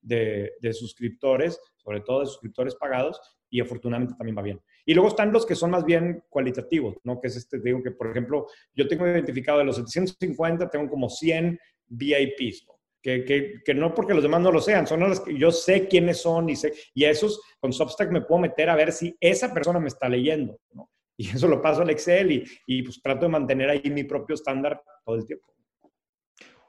[0.00, 4.60] de, de, suscriptores, sobre todo de suscriptores pagados, y afortunadamente también va bien.
[4.88, 7.20] Y luego están los que son más bien cualitativos, ¿no?
[7.20, 11.10] Que es este, digo que, por ejemplo, yo tengo identificado de los 750, tengo como
[11.10, 12.80] 100 VIPs, ¿no?
[13.02, 15.88] Que, que, que, no porque los demás no lo sean, son los que yo sé
[15.88, 19.14] quiénes son y, sé, y a esos con Substack me puedo meter a ver si
[19.20, 20.90] esa persona me está leyendo, ¿no?
[21.18, 24.36] Y eso lo paso al Excel y, y pues trato de mantener ahí mi propio
[24.36, 25.52] estándar todo el tiempo.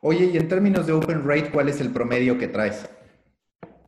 [0.02, 2.90] Oye, y en términos de open rate, ¿cuál es el promedio que traes?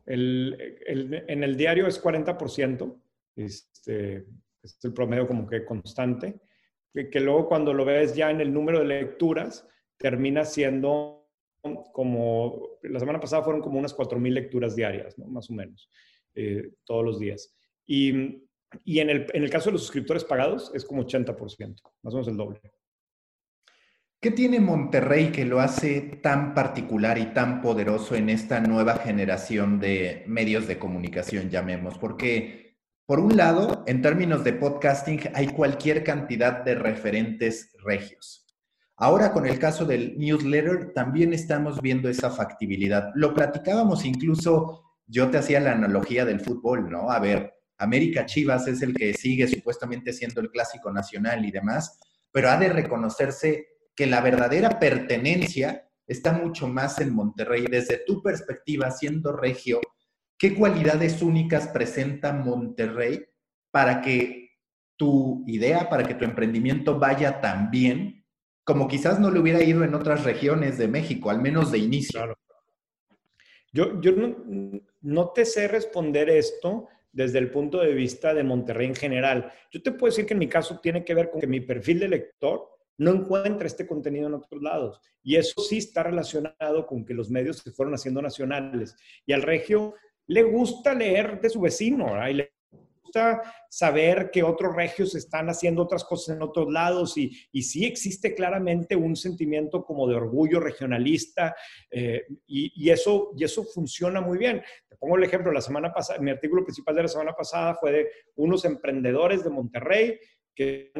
[0.06, 3.01] El, en el diario es 40%,
[3.36, 4.26] este,
[4.62, 6.40] es el promedio como que constante,
[6.92, 9.66] que, luego cuando lo ves ya en el número de lecturas,
[9.96, 11.30] termina siendo
[11.92, 15.88] como, la semana pasada fueron como unas 4.000 lecturas diarias, más o menos,
[16.34, 17.54] eh, todos los días.
[17.86, 18.42] Y,
[18.84, 21.36] y en, el, en el caso de los suscriptores pagados es como 80%,
[22.02, 22.60] más o menos el doble.
[24.22, 29.80] ¿Qué tiene Monterrey que lo hace tan particular y tan poderoso en esta nueva generación
[29.80, 31.98] de medios de comunicación, llamemos?
[31.98, 32.71] Porque,
[33.12, 38.46] por un lado, en términos de podcasting, hay cualquier cantidad de referentes regios.
[38.96, 43.10] Ahora, con el caso del newsletter, también estamos viendo esa factibilidad.
[43.14, 47.10] Lo platicábamos incluso, yo te hacía la analogía del fútbol, ¿no?
[47.10, 52.00] A ver, América Chivas es el que sigue supuestamente siendo el clásico nacional y demás,
[52.30, 57.66] pero ha de reconocerse que la verdadera pertenencia está mucho más en Monterrey.
[57.70, 59.82] Desde tu perspectiva, siendo regio,
[60.42, 63.24] ¿qué cualidades únicas presenta Monterrey
[63.70, 64.50] para que
[64.96, 68.26] tu idea, para que tu emprendimiento vaya tan bien
[68.64, 72.36] como quizás no le hubiera ido en otras regiones de México, al menos de inicio?
[73.72, 78.88] Yo, yo no, no te sé responder esto desde el punto de vista de Monterrey
[78.88, 79.52] en general.
[79.70, 82.00] Yo te puedo decir que en mi caso tiene que ver con que mi perfil
[82.00, 82.68] de lector
[82.98, 85.00] no encuentra este contenido en otros lados.
[85.22, 88.96] Y eso sí está relacionado con que los medios se fueron haciendo nacionales.
[89.24, 89.94] Y al regio
[90.26, 92.52] le gusta leer de su vecino, y le
[93.02, 97.84] gusta saber que otros regios están haciendo otras cosas en otros lados y, y sí
[97.84, 101.54] existe claramente un sentimiento como de orgullo regionalista
[101.90, 104.62] eh, y, y, eso, y eso funciona muy bien.
[104.88, 107.92] Te pongo el ejemplo, la semana pasada, mi artículo principal de la semana pasada fue
[107.92, 110.18] de unos emprendedores de Monterrey
[110.54, 110.92] que,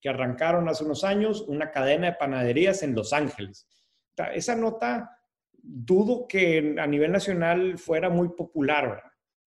[0.00, 3.66] que arrancaron hace unos años una cadena de panaderías en Los Ángeles.
[4.34, 5.10] Esa nota
[5.62, 9.02] dudo que a nivel nacional fuera muy popular.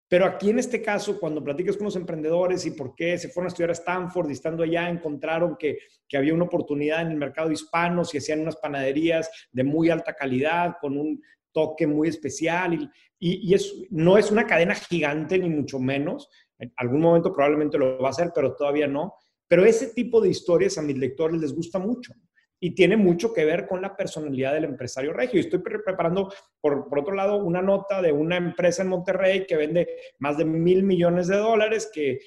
[0.08, 3.47] Pero aquí en este caso, cuando platicas con los emprendedores y por qué se fueron
[3.47, 7.18] a estudiar a Stanford y estando allá encontraron que, que había una oportunidad en el
[7.18, 12.76] mercado hispano y hacían unas panaderías de muy alta calidad, con un toque muy especial.
[12.76, 12.89] Y,
[13.20, 16.30] y, y es, no es una cadena gigante, ni mucho menos.
[16.60, 19.16] En algún momento probablemente lo va a hacer, pero todavía no.
[19.47, 22.14] Pero ese tipo de historias a mis lectores les gusta mucho
[22.60, 25.39] y tiene mucho que ver con la personalidad del empresario regio.
[25.39, 29.88] Estoy preparando, por, por, otro lado, una nota de una empresa en Monterrey que vende
[30.20, 32.20] más de mil millones de dólares, que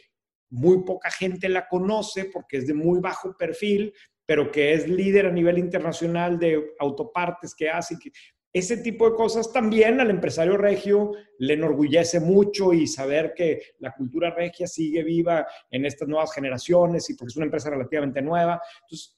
[0.50, 3.92] muy poca gente la conoce porque es de muy bajo perfil,
[4.26, 7.98] pero que es líder a nivel internacional de autopartes que hace.
[7.98, 8.10] Que,
[8.52, 13.92] ese tipo de cosas también al empresario regio le enorgullece mucho y saber que la
[13.92, 18.60] cultura regia sigue viva en estas nuevas generaciones y porque es una empresa relativamente nueva.
[18.82, 19.17] Entonces,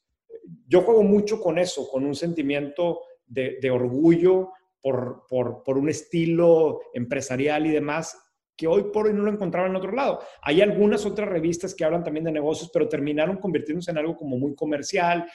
[0.66, 5.88] yo juego mucho con eso, con un sentimiento de, de orgullo por, por, por, un
[5.88, 8.18] estilo empresarial y demás
[8.57, 10.20] que hoy por hoy no lo encontraba en otro lado.
[10.42, 14.36] Hay algunas otras revistas que hablan también de negocios, pero terminaron convirtiéndose en algo como
[14.36, 15.26] muy comercial,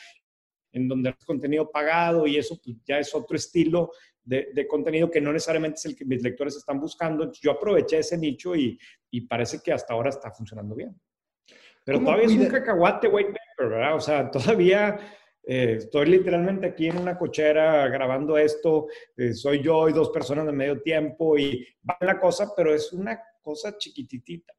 [0.71, 3.91] en donde es contenido pagado y eso pues, ya es otro estilo
[4.23, 7.31] de, de, contenido que no necesariamente es el que mis lectores están buscando.
[7.41, 8.77] Yo aproveché ese nicho y,
[9.09, 10.99] y parece que hasta ahora está funcionando bien.
[11.83, 12.41] Pero todavía cuida?
[12.41, 13.95] es un cacahuate white paper, ¿verdad?
[13.95, 14.97] O sea, todavía
[15.43, 18.87] eh, estoy literalmente aquí en una cochera grabando esto.
[19.15, 22.91] Eh, soy yo y dos personas de medio tiempo y va la cosa, pero es
[22.93, 24.53] una cosa chiquititita.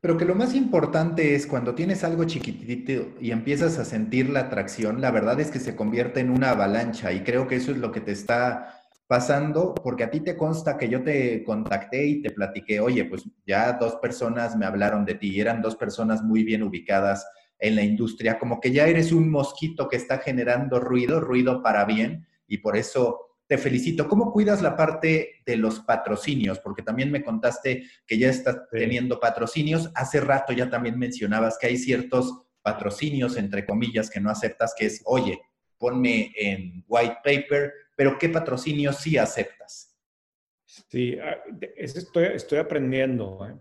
[0.00, 4.40] Pero que lo más importante es cuando tienes algo chiquitito y empiezas a sentir la
[4.40, 7.78] atracción, la verdad es que se convierte en una avalancha y creo que eso es
[7.78, 12.22] lo que te está pasando, porque a ti te consta que yo te contacté y
[12.22, 16.22] te platiqué, oye, pues ya dos personas me hablaron de ti y eran dos personas
[16.22, 17.26] muy bien ubicadas
[17.58, 21.84] en la industria, como que ya eres un mosquito que está generando ruido, ruido para
[21.84, 24.08] bien, y por eso te felicito.
[24.08, 26.58] ¿Cómo cuidas la parte de los patrocinios?
[26.58, 28.78] Porque también me contaste que ya estás sí.
[28.78, 29.90] teniendo patrocinios.
[29.94, 34.86] Hace rato ya también mencionabas que hay ciertos patrocinios, entre comillas, que no aceptas, que
[34.86, 35.40] es, oye,
[35.78, 39.96] ponme en white paper, pero ¿qué patrocinio sí aceptas?
[40.64, 41.36] Sí, ah,
[41.76, 43.54] estoy, estoy aprendiendo ¿eh?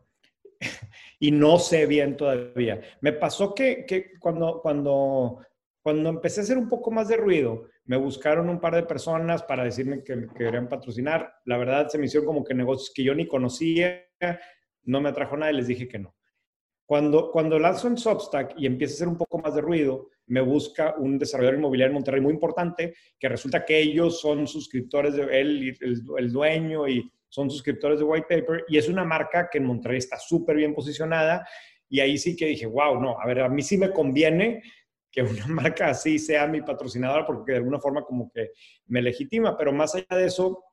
[1.19, 2.81] Y no sé bien todavía.
[3.01, 5.39] Me pasó que, que, cuando, cuando,
[5.81, 9.43] cuando empecé a hacer un poco más de ruido, me buscaron un par de personas
[9.43, 11.35] para decirme que me querían patrocinar.
[11.45, 14.03] La verdad, se me hicieron como que negocios que yo ni conocía,
[14.83, 16.15] no me atrajo nada y les dije que no.
[16.85, 20.41] Cuando, cuando lanzo en Substack y empieza a hacer un poco más de ruido, me
[20.41, 25.23] busca un desarrollador inmobiliario en Monterrey muy importante, que resulta que ellos son suscriptores de
[25.39, 29.57] él, el, el dueño y son suscriptores de White Paper, y es una marca que
[29.57, 31.45] en Monterrey está súper bien posicionada,
[31.89, 34.63] y ahí sí que dije, wow, no, a ver, a mí sí me conviene
[35.11, 38.51] que una marca así sea mi patrocinadora, porque de alguna forma como que
[38.85, 40.63] me legitima, pero más allá de eso,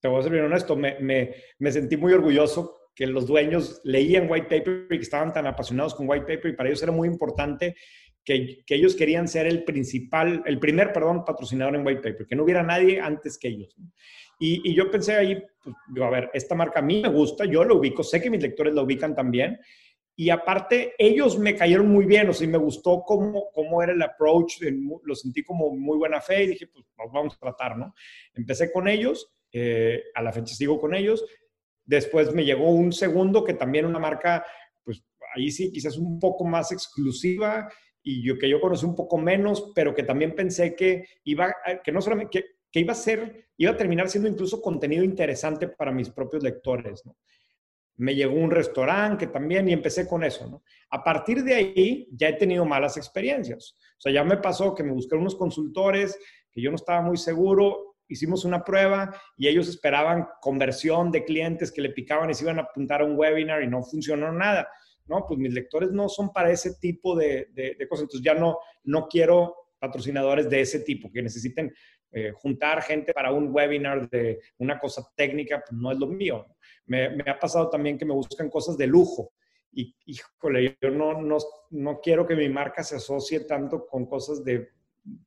[0.00, 3.82] te voy a ser bien honesto, me, me, me sentí muy orgulloso que los dueños
[3.84, 6.92] leían white paper y que estaban tan apasionados con white paper y para ellos era
[6.92, 7.76] muy importante
[8.28, 12.36] que, que, ellos querían ser el principal, el primer, perdón, patrocinador en white paper, que
[12.36, 13.74] no hubiera nadie antes que ellos.
[14.38, 17.44] Y, y yo pensé ahí, pues, digo, a ver, esta marca a mí me gusta,
[17.44, 19.58] yo lo ubico, sé que mis lectores la ubican también.
[20.14, 24.02] Y aparte, ellos me cayeron muy bien, o sea, me gustó cómo, cómo era el
[24.02, 24.60] approach,
[25.04, 27.94] lo sentí como muy buena fe y dije, pues vamos a tratar, ¿no?
[28.34, 31.24] Empecé con ellos, eh, a la fecha sigo con ellos,
[31.88, 34.44] Después me llegó un segundo que también una marca,
[34.84, 35.02] pues
[35.34, 37.66] ahí sí, quizás un poco más exclusiva
[38.08, 41.54] y yo que yo conocí un poco menos, pero que también pensé que iba,
[41.84, 45.68] que no solamente, que, que iba a ser, iba a terminar siendo incluso contenido interesante
[45.68, 47.18] para mis propios lectores, ¿no?
[47.96, 50.62] Me llegó un restaurante que también y empecé con eso, ¿no?
[50.90, 53.76] A partir de ahí ya he tenido malas experiencias.
[53.98, 56.18] O sea, ya me pasó que me buscaron unos consultores
[56.50, 61.70] que yo no estaba muy seguro hicimos una prueba y ellos esperaban conversión de clientes
[61.70, 64.66] que le picaban y se iban a apuntar a un webinar y no funcionó nada.
[65.08, 68.04] No, pues mis lectores no son para ese tipo de, de, cosas.
[68.04, 71.72] Entonces ya no, no quiero patrocinadores de ese tipo, que necesiten
[72.10, 76.46] eh, juntar gente para un webinar de una cosa técnica, pues no es lo mío.
[76.86, 79.32] Me, me, ha pasado también que me buscan cosas de lujo.
[79.72, 81.36] Y, híjole, yo no, no,
[81.70, 84.68] no quiero que mi marca se asocie tanto con cosas de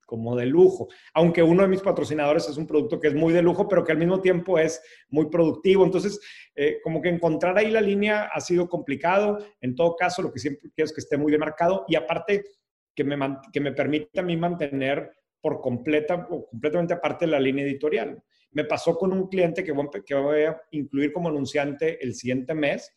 [0.05, 3.41] como de lujo, aunque uno de mis patrocinadores es un producto que es muy de
[3.41, 5.85] lujo, pero que al mismo tiempo es muy productivo.
[5.85, 6.19] Entonces,
[6.55, 9.37] eh, como que encontrar ahí la línea ha sido complicado.
[9.61, 12.43] En todo caso, lo que siempre quiero es que esté muy demarcado y aparte
[12.93, 13.17] que me,
[13.53, 18.21] que me permita a mí mantener por completa o completamente aparte la línea editorial.
[18.51, 19.73] Me pasó con un cliente que
[20.05, 22.93] que voy a incluir como anunciante el siguiente mes,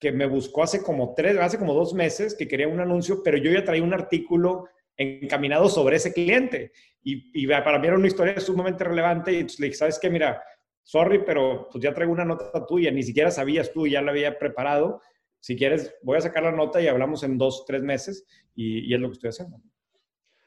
[0.00, 3.38] que me buscó hace como tres, hace como dos meses, que quería un anuncio, pero
[3.38, 4.66] yo ya traía un artículo
[4.96, 6.72] encaminado sobre ese cliente.
[7.02, 9.32] Y, para mí era una historia sumamente relevante.
[9.32, 10.10] Y entonces le dije, ¿sabes qué?
[10.10, 10.42] Mira,
[10.82, 14.38] sorry, pero pues ya traigo una nota tuya, ni siquiera sabías tú, ya la había
[14.38, 15.00] preparado.
[15.40, 18.26] Si quieres, voy a sacar la nota y hablamos en dos, tres meses.
[18.54, 19.60] y es lo que estoy haciendo.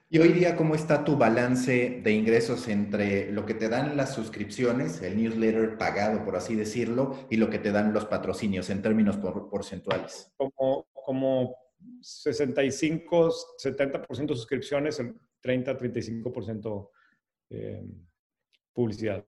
[0.10, 4.14] Y hoy día, ¿cómo está tu balance de ingresos entre lo que te dan las
[4.14, 8.82] suscripciones, el newsletter pagado, por así decirlo, y lo que te dan los patrocinios en
[8.82, 10.32] términos porcentuales?
[10.38, 11.58] Como, como
[12.02, 13.34] 65,
[13.64, 16.90] 70% suscripciones, el 30, 35%
[17.50, 17.84] eh,
[18.74, 19.26] publicidad.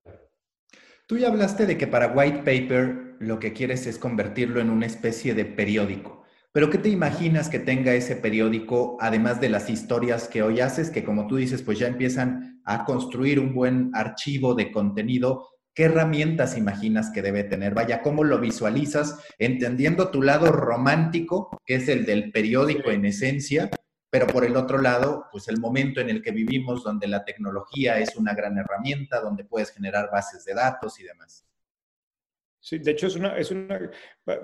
[1.07, 4.85] Tú ya hablaste de que para White Paper lo que quieres es convertirlo en una
[4.85, 6.23] especie de periódico.
[6.51, 10.89] Pero ¿qué te imaginas que tenga ese periódico, además de las historias que hoy haces,
[10.89, 15.47] que como tú dices, pues ya empiezan a construir un buen archivo de contenido?
[15.73, 17.73] ¿Qué herramientas imaginas que debe tener?
[17.73, 19.19] Vaya, ¿cómo lo visualizas?
[19.37, 23.69] Entendiendo tu lado romántico, que es el del periódico en esencia,
[24.09, 27.99] pero por el otro lado, pues el momento en el que vivimos, donde la tecnología
[27.99, 31.45] es una gran herramienta, donde puedes generar bases de datos y demás.
[32.59, 33.89] Sí, de hecho es una, es una,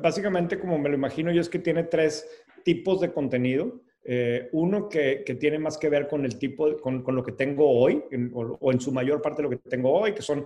[0.02, 2.28] básicamente como me lo imagino yo es que tiene tres
[2.64, 3.82] tipos de contenido.
[4.08, 7.32] Eh, uno que, que, tiene más que ver con el tipo, con, con lo que
[7.32, 8.04] tengo hoy,
[8.34, 10.46] o, en su mayor parte lo que tengo hoy, que son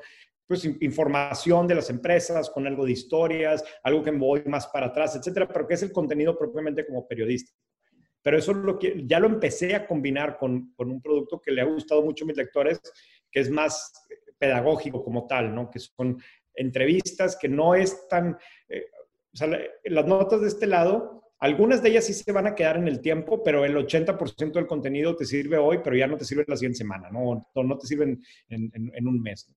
[0.50, 4.88] pues información de las empresas, con algo de historias, algo que me voy más para
[4.88, 7.54] atrás, etcétera, pero que es el contenido propiamente como periodista.
[8.24, 11.62] Pero eso lo que, ya lo empecé a combinar con, con un producto que le
[11.62, 12.82] ha gustado mucho a mis lectores,
[13.32, 13.94] que es más
[14.40, 15.70] pedagógico como tal, ¿no?
[15.70, 16.20] Que son
[16.56, 18.36] entrevistas que no es tan...
[18.70, 18.86] Eh,
[19.32, 19.48] o sea,
[19.84, 23.02] las notas de este lado, algunas de ellas sí se van a quedar en el
[23.02, 26.58] tiempo, pero el 80% del contenido te sirve hoy, pero ya no te sirve la
[26.58, 27.48] siguiente semana, ¿no?
[27.54, 28.20] No te sirven
[28.50, 29.48] en, en, un mes.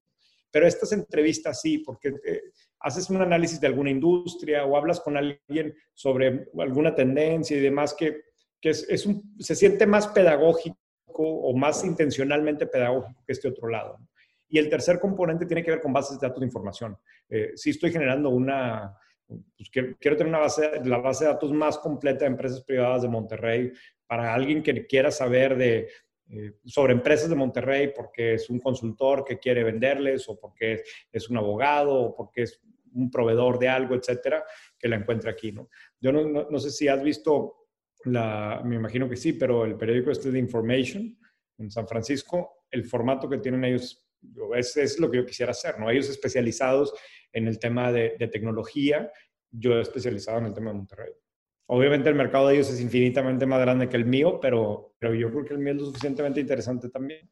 [0.53, 2.43] Pero estas entrevistas sí, porque eh,
[2.81, 7.95] haces un análisis de alguna industria o hablas con alguien sobre alguna tendencia y demás
[7.95, 8.21] que,
[8.61, 10.77] que es, es un, se siente más pedagógico
[11.07, 13.97] o más intencionalmente pedagógico que este otro lado.
[14.47, 16.95] Y el tercer componente tiene que ver con bases de datos de información.
[17.27, 18.95] Eh, si estoy generando una,
[19.27, 23.09] pues quiero, tener una base, la base de datos más completa de empresas privadas de
[23.09, 23.71] Monterrey
[24.05, 25.89] para alguien que quiera saber de,
[26.29, 31.29] eh, sobre empresas de Monterrey porque es un consultor que quiere venderles o porque es
[31.29, 32.61] un abogado o porque es
[32.93, 34.43] un proveedor de algo, etcétera,
[34.77, 35.69] que la encuentre aquí, ¿no?
[35.99, 37.67] Yo no, no, sé si has visto
[38.05, 41.17] la, me imagino que sí, pero el periódico este de Information
[41.57, 44.05] en San Francisco, el formato que tienen ellos
[44.55, 45.89] es, es lo que yo quisiera hacer, ¿no?
[45.89, 46.93] Ellos especializados
[47.31, 49.11] en el tema de, tecnología,
[49.51, 51.13] yo especializado en el tema de Monterrey.
[51.67, 55.31] Obviamente el mercado de ellos es infinitamente más grande que el mío, pero, pero yo
[55.31, 57.29] creo que el mío es lo suficientemente interesante también.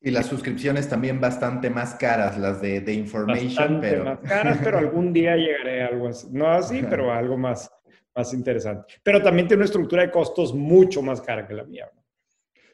[0.00, 4.04] Y las suscripciones también bastante más caras, las de, de Information, pero...
[4.04, 6.28] más caras, pero algún día llegaré a algo así.
[6.30, 7.70] No así, pero algo más,
[8.14, 8.94] más interesante.
[9.02, 11.88] Pero también tiene una estructura de costos mucho más cara que la mía.
[11.94, 12.04] ¿no?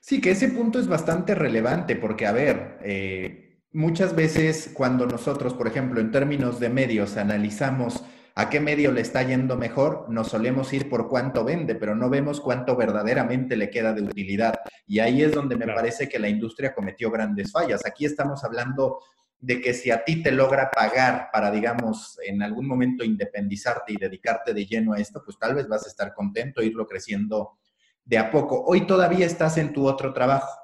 [0.00, 5.54] Sí, que ese punto es bastante relevante porque, a ver, eh, muchas veces cuando nosotros,
[5.54, 8.02] por ejemplo, en términos de medios, analizamos
[8.34, 12.08] a qué medio le está yendo mejor, nos solemos ir por cuánto vende, pero no
[12.08, 14.60] vemos cuánto verdaderamente le queda de utilidad.
[14.86, 17.84] Y ahí es donde me parece que la industria cometió grandes fallas.
[17.84, 19.00] Aquí estamos hablando
[19.38, 23.96] de que si a ti te logra pagar para, digamos, en algún momento independizarte y
[23.96, 27.58] dedicarte de lleno a esto, pues tal vez vas a estar contento, irlo creciendo
[28.04, 28.62] de a poco.
[28.64, 30.60] Hoy todavía estás en tu otro trabajo.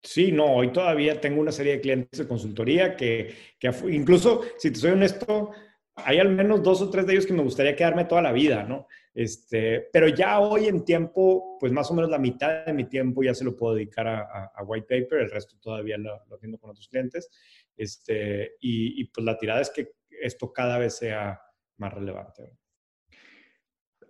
[0.00, 4.70] Sí, no, hoy todavía tengo una serie de clientes de consultoría que, que, incluso, si
[4.70, 5.52] te soy honesto,
[5.96, 8.64] hay al menos dos o tres de ellos que me gustaría quedarme toda la vida,
[8.64, 8.88] ¿no?
[9.14, 13.22] Este, pero ya hoy en tiempo, pues más o menos la mitad de mi tiempo
[13.22, 16.70] ya se lo puedo dedicar a, White Paper, el resto todavía lo, lo atiendo con
[16.70, 17.30] otros clientes.
[17.76, 21.40] Este, y, y, pues la tirada es que esto cada vez sea
[21.76, 22.50] más relevante.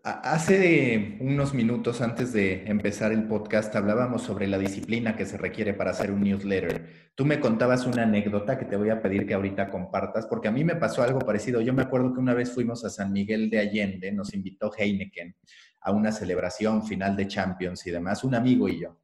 [0.07, 5.73] Hace unos minutos antes de empezar el podcast hablábamos sobre la disciplina que se requiere
[5.73, 7.11] para hacer un newsletter.
[7.15, 10.51] Tú me contabas una anécdota que te voy a pedir que ahorita compartas, porque a
[10.51, 11.63] mí me pasó algo parecido.
[11.63, 15.37] Yo me acuerdo que una vez fuimos a San Miguel de Allende, nos invitó Heineken
[15.81, 18.99] a una celebración final de Champions y demás, un amigo y yo.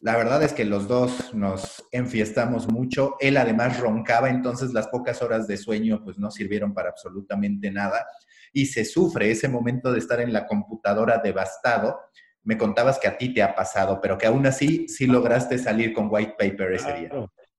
[0.00, 3.16] La verdad es que los dos nos enfiestamos mucho.
[3.20, 8.06] Él además roncaba, entonces las pocas horas de sueño pues no sirvieron para absolutamente nada
[8.52, 11.98] y se sufre ese momento de estar en la computadora devastado
[12.42, 15.92] me contabas que a ti te ha pasado, pero que aún así sí lograste salir
[15.92, 17.10] con white paper ese día.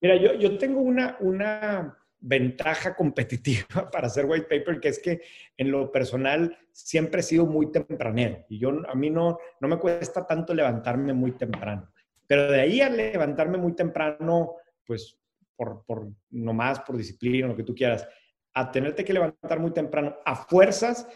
[0.02, 5.22] Mira, yo, yo tengo una, una ventaja competitiva para hacer white paper, que es que
[5.58, 9.78] en lo personal siempre he sido muy tempranero y yo a mí no, no me
[9.78, 11.92] cuesta tanto levantarme muy temprano.
[12.26, 15.20] Pero de ahí a levantarme muy temprano, pues
[15.56, 18.08] por, por nomás, por disciplina, lo que tú quieras,
[18.54, 21.08] a tenerte que levantar muy temprano a fuerzas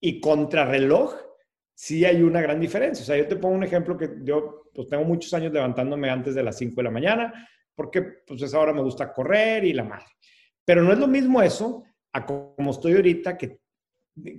[0.00, 1.14] y contrarreloj,
[1.74, 3.02] sí hay una gran diferencia.
[3.02, 6.34] O sea, yo te pongo un ejemplo que yo pues, tengo muchos años levantándome antes
[6.34, 9.84] de las 5 de la mañana, porque pues esa hora me gusta correr y la
[9.84, 10.06] madre.
[10.64, 13.59] Pero no es lo mismo eso a como estoy ahorita, que,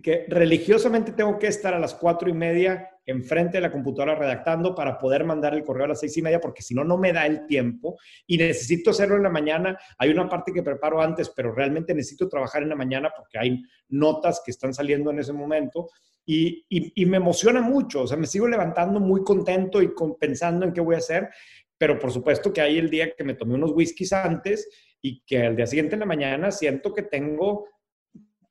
[0.02, 4.76] que religiosamente tengo que estar a las cuatro y media enfrente de la computadora redactando
[4.76, 7.14] para poder mandar el correo a las seis y media, porque si no, no me
[7.14, 9.78] da el tiempo y necesito hacerlo en la mañana.
[9.98, 13.62] Hay una parte que preparo antes, pero realmente necesito trabajar en la mañana porque hay
[13.90, 15.90] notas que están saliendo en ese momento.
[16.24, 20.72] Y, y, me emociona mucho, o sea, me sigo levantando muy contento y pensando en
[20.72, 21.30] qué voy a hacer,
[21.78, 24.70] pero por supuesto que hay el día que me tomé unos whiskies antes
[25.02, 27.68] y que al día siguiente en la mañana siento que tengo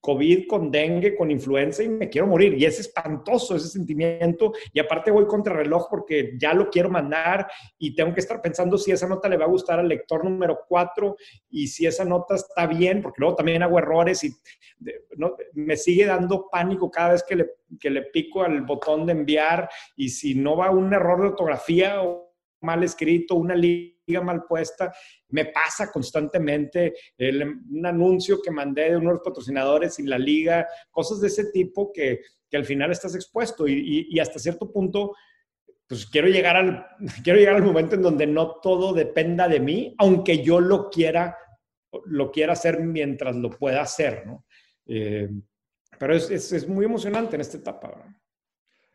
[0.00, 2.54] COVID, con dengue, con influenza y me quiero morir.
[2.54, 4.52] Y es espantoso ese sentimiento.
[4.72, 7.46] Y aparte voy contra reloj porque ya lo quiero mandar
[7.78, 10.60] y tengo que estar pensando si esa nota le va a gustar al lector número
[10.68, 11.16] 4
[11.50, 14.30] y si esa nota está bien, porque luego también hago errores y
[15.54, 20.34] me sigue dando pánico cada vez que le, pico al botón de enviar y si
[20.34, 22.32] no va un error de ortografía o
[22.62, 23.54] mal escrito, una
[24.10, 24.92] liga mal puesta,
[25.28, 31.28] me pasa constantemente un anuncio que mandé de unos patrocinadores y la liga, cosas de
[31.28, 35.14] ese tipo que, que al final estás expuesto y, y, hasta cierto punto,
[35.86, 36.86] pues quiero llegar, al,
[37.24, 41.36] quiero llegar al momento en donde no todo dependa de mí, aunque yo lo quiera,
[42.06, 44.44] lo quiera hacer mientras lo pueda hacer, ¿no?
[44.86, 45.28] Eh,
[45.98, 47.92] pero es, es, es, muy emocionante en esta etapa.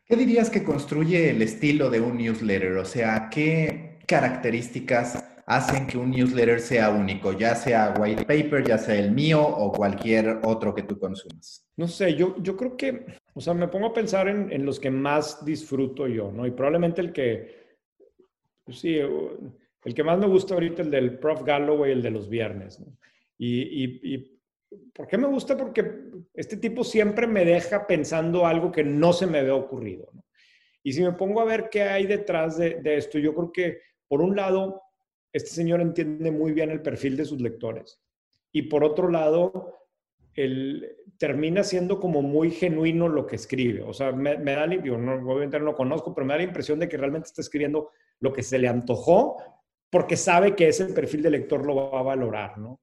[0.04, 2.76] ¿Qué dirías que construye el estilo de un newsletter?
[2.76, 8.78] O sea, ¿qué características hacen que un newsletter sea único, ya sea white paper, ya
[8.78, 11.64] sea el mío o cualquier otro que tú consumas?
[11.76, 14.80] No sé, yo, yo creo que, o sea, me pongo a pensar en, en los
[14.80, 16.46] que más disfruto yo, ¿no?
[16.46, 17.78] Y probablemente el que,
[18.64, 21.44] pues sí, el que más me gusta ahorita, el del Prof.
[21.44, 22.86] Galloway, el de los viernes, ¿no?
[23.38, 24.40] Y, y, y
[24.92, 25.56] ¿por qué me gusta?
[25.56, 30.24] Porque este tipo siempre me deja pensando algo que no se me había ocurrido, ¿no?
[30.82, 33.80] Y si me pongo a ver qué hay detrás de, de esto, yo creo que,
[34.08, 34.82] por un lado,
[35.32, 38.00] este señor entiende muy bien el perfil de sus lectores.
[38.52, 39.74] Y por otro lado,
[40.34, 43.82] él termina siendo como muy genuino lo que escribe.
[43.82, 46.78] O sea, me, da, yo no, obviamente no lo conozco, pero me da la impresión
[46.78, 47.90] de que realmente está escribiendo
[48.20, 49.36] lo que se le antojó
[49.90, 52.80] porque sabe que ese perfil de lector lo va a valorar, ¿no?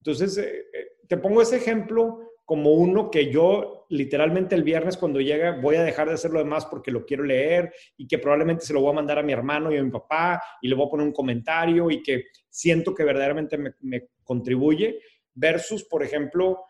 [0.00, 5.20] Entonces, eh, eh, te pongo ese ejemplo como uno que yo literalmente el viernes cuando
[5.20, 8.66] llega voy a dejar de hacer lo demás porque lo quiero leer y que probablemente
[8.66, 10.86] se lo voy a mandar a mi hermano y a mi papá y le voy
[10.86, 15.00] a poner un comentario y que siento que verdaderamente me, contribuye
[15.34, 16.64] versus, por ejemplo,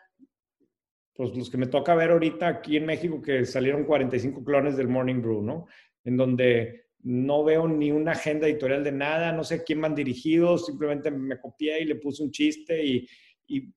[1.14, 4.88] pues los que me toca ver ahorita aquí en México que salieron 45 clones del
[4.88, 5.66] Morning Brew, ¿no?
[6.02, 9.94] En donde no veo ni una agenda editorial de nada, no sé a quién van
[9.94, 13.06] dirigidos, simplemente me copié y le puse un chiste y,
[13.46, 13.72] y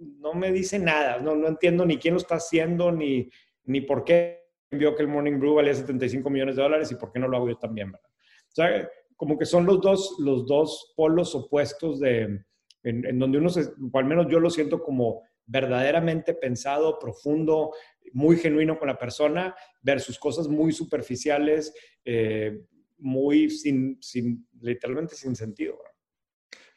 [0.00, 3.30] no me dice nada, no, no entiendo ni quién lo está haciendo, ni,
[3.64, 7.12] ni por qué envió que el Morning Brew valía 75 millones de dólares y por
[7.12, 8.08] qué no lo hago yo también, ¿verdad?
[8.08, 12.44] O sea, como que son los dos, los dos polos opuestos de,
[12.82, 17.72] en, donde uno, se, al menos yo lo siento como verdaderamente pensado, profundo,
[18.12, 21.74] muy genuino con la persona, versus cosas muy superficiales,
[22.04, 22.60] eh,
[22.98, 25.78] muy sin, sin, literalmente sin sentido.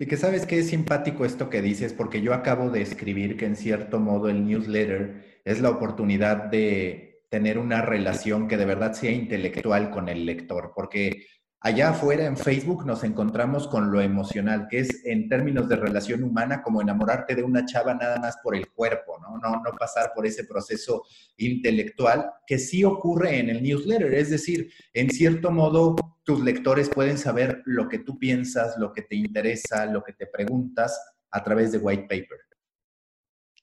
[0.02, 3.46] Y que sabes que es simpático esto que dices, porque yo acabo de escribir que
[3.46, 8.94] en cierto modo el newsletter es la oportunidad de tener una relación que de verdad
[8.94, 11.26] sea intelectual con el lector, porque
[11.62, 16.24] allá afuera en Facebook nos encontramos con lo emocional, que es en términos de relación
[16.24, 19.38] humana como enamorarte de una chava nada más por el cuerpo, ¿no?
[19.38, 21.04] No, no pasar por ese proceso
[21.38, 27.18] intelectual que sí ocurre en el newsletter, es decir, en cierto modo tus lectores pueden
[27.18, 31.00] saber lo que tú piensas, lo que te interesa, lo que te preguntas
[31.32, 32.40] a través de white paper.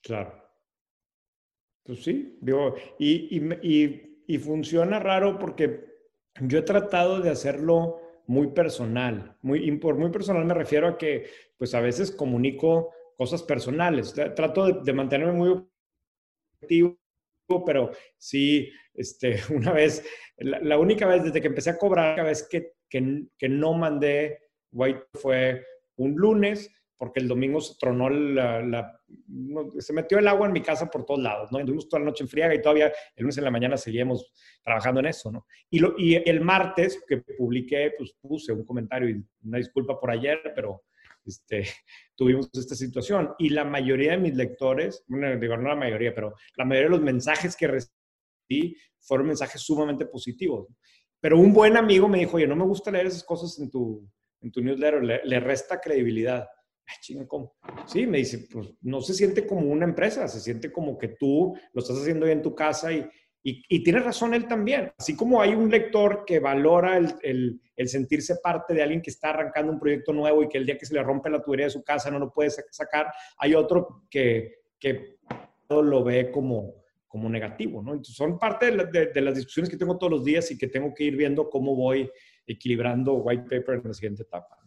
[0.02, 0.46] Claro.
[1.82, 5.95] Pues sí, digo, y, y, y, funciona raro porque
[6.40, 9.36] yo he tratado de hacerlo muy personal.
[9.42, 11.26] Muy, y por muy personal me refiero a que,
[11.56, 14.12] pues a veces comunico cosas personales.
[14.12, 15.66] Trato de, mantenerme muy
[16.60, 16.98] objetivo,
[17.64, 20.04] pero sí, este, una vez
[20.38, 24.38] la, única vez desde que empecé a cobrar, la vez que, que, que no mandé
[24.72, 25.64] White fue
[25.96, 29.00] un lunes porque el domingo se tronó la,
[29.78, 31.58] se metió el agua en mi casa por todos lados, ¿no?
[31.58, 34.32] Estuvimos toda la noche en friaga y todavía el lunes en la mañana seguíamos
[34.62, 35.46] trabajando en eso, ¿no?
[35.70, 40.10] Y, lo, y el martes que publiqué, pues puse un comentario y una disculpa por
[40.10, 40.84] ayer, pero
[41.24, 41.64] este,
[42.16, 43.34] tuvimos esta situación.
[43.38, 46.96] Y la mayoría de mis lectores, bueno, digo, no la mayoría, pero la mayoría de
[46.96, 50.68] los mensajes que recibí fueron mensajes sumamente positivos.
[51.20, 54.08] Pero un buen amigo me dijo, oye, no me gusta leer esas cosas en tu,
[54.40, 56.46] en tu newsletter, le, resta credibilidad.
[56.86, 57.56] Ay, ¿cómo?
[57.86, 61.56] Sí, me dice, pues no se siente como una empresa, se siente como que tú
[61.72, 63.08] lo estás haciendo en tu casa y,
[63.42, 64.92] y, tiene razón él también.
[64.98, 69.30] Así como hay un lector que valora el, el, sentirse parte de alguien que está
[69.30, 71.70] arrancando un proyecto nuevo y que el día que se le rompe la tubería de
[71.70, 73.06] su casa no lo puede sacar,
[73.38, 75.18] hay otro que, que
[75.68, 76.74] lo ve como,
[77.06, 77.92] como negativo, ¿no?
[77.92, 81.04] Entonces, son parte de, las discusiones que tengo todos los días y que tengo que
[81.04, 82.10] ir viendo cómo voy
[82.46, 84.58] equilibrando white paper en la siguiente etapa.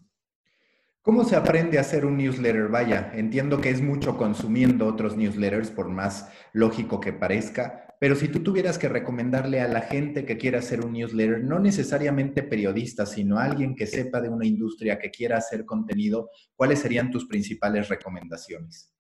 [1.09, 2.67] ¿Cómo se aprende a hacer un newsletter?
[2.67, 8.27] Vaya, entiendo que es mucho consumiendo otros newsletters, por más lógico que parezca, pero si
[8.27, 13.07] tú tuvieras que recomendarle a la gente que quiera hacer un newsletter, no necesariamente periodista,
[13.07, 17.89] sino alguien que sepa de una industria que quiera hacer contenido, ¿cuáles serían tus principales
[17.89, 18.95] recomendaciones?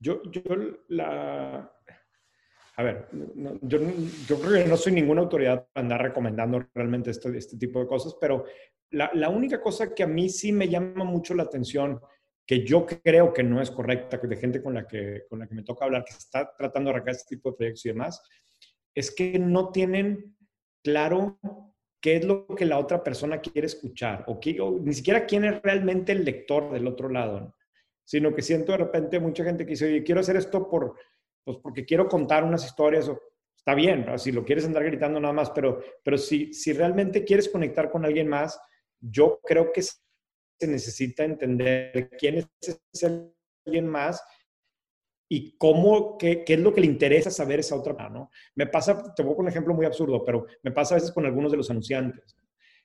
[0.00, 0.42] Yo, yo
[0.88, 1.72] la...
[2.76, 3.08] A ver,
[3.62, 3.78] yo,
[4.26, 7.86] yo, creo que no soy ninguna autoridad para andar recomendando realmente este, este tipo de
[7.86, 8.46] cosas, pero
[8.92, 12.00] la, única cosa que a mí sí me llama mucho la atención
[12.46, 15.54] que yo creo que no es correcta, de gente con la que, con la que
[15.54, 18.22] me toca hablar, que está tratando de arrancar este tipo de proyectos y demás,
[18.94, 20.36] es que no tienen
[20.82, 21.38] claro
[22.00, 24.40] qué es lo que la otra persona quiere escuchar, o,
[24.80, 27.54] ni siquiera quién es realmente el lector del otro lado,
[28.04, 30.96] sino que siento de repente mucha gente que dice, oye, quiero hacer esto por,
[31.44, 33.20] pues porque quiero contar unas historias, o,
[33.56, 37.48] está bien, si lo quieres andar gritando nada más, pero, pero si, si realmente quieres
[37.48, 38.60] conectar con alguien más,
[39.00, 42.48] yo creo que se necesita entender quién es
[42.92, 43.32] ese
[43.64, 44.22] alguien más
[45.28, 48.30] y cómo, qué, qué, es lo que le interesa saber esa otra persona, ¿no?
[48.54, 51.24] Me pasa, te voy con un ejemplo muy absurdo, pero me pasa a veces con
[51.24, 52.36] algunos de los anunciantes.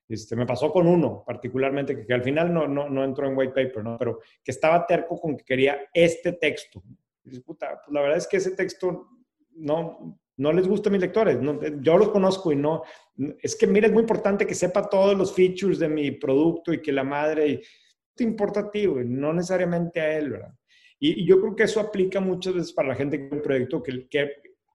[0.08, 3.54] Este, me pasó con uno particularmente, que, al final no, no, no, entró en white
[3.54, 3.98] paper, ¿no?
[3.98, 6.82] Pero que estaba terco con que quería este texto.
[7.30, 9.08] Pues la verdad es que ese texto
[9.56, 11.38] no, no les gusta a mis lectores.
[11.82, 12.84] yo los conozco y no.
[13.42, 16.82] Es que, mira, es muy importante que sepa todos los features de mi producto y
[16.82, 17.48] que la madre.
[17.48, 17.62] Y,
[18.16, 18.72] te importa a
[19.06, 20.54] no necesariamente a él, ¿verdad?
[21.00, 24.08] Y, yo creo que eso aplica muchas veces para la gente que un proyecto que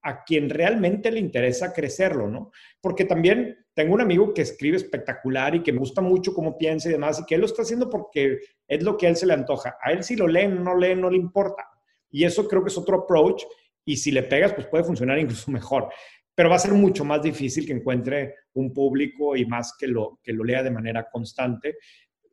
[0.03, 2.51] a quien realmente le interesa crecerlo, ¿no?
[2.81, 6.89] Porque también tengo un amigo que escribe espectacular y que me gusta mucho cómo piensa
[6.89, 9.27] y demás, y que él lo está haciendo porque es lo que a él se
[9.27, 9.77] le antoja.
[9.81, 11.69] A él si lo leen, no leen, no le importa.
[12.13, 13.43] Y eso creo que es otro approach
[13.85, 15.89] y si le pegas, pues puede funcionar incluso mejor.
[16.35, 20.21] Pero va a ser mucho más difícil que encuentre un público y más que lo,
[20.23, 21.77] que lo lea de manera constante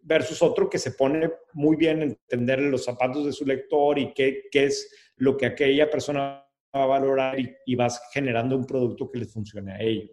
[0.01, 4.13] versus otro que se pone muy bien en entender los zapatos de su lector y
[4.13, 9.09] qué, qué es lo que aquella persona va a valorar y, vas generando un producto
[9.09, 10.11] que les funcione a ellos.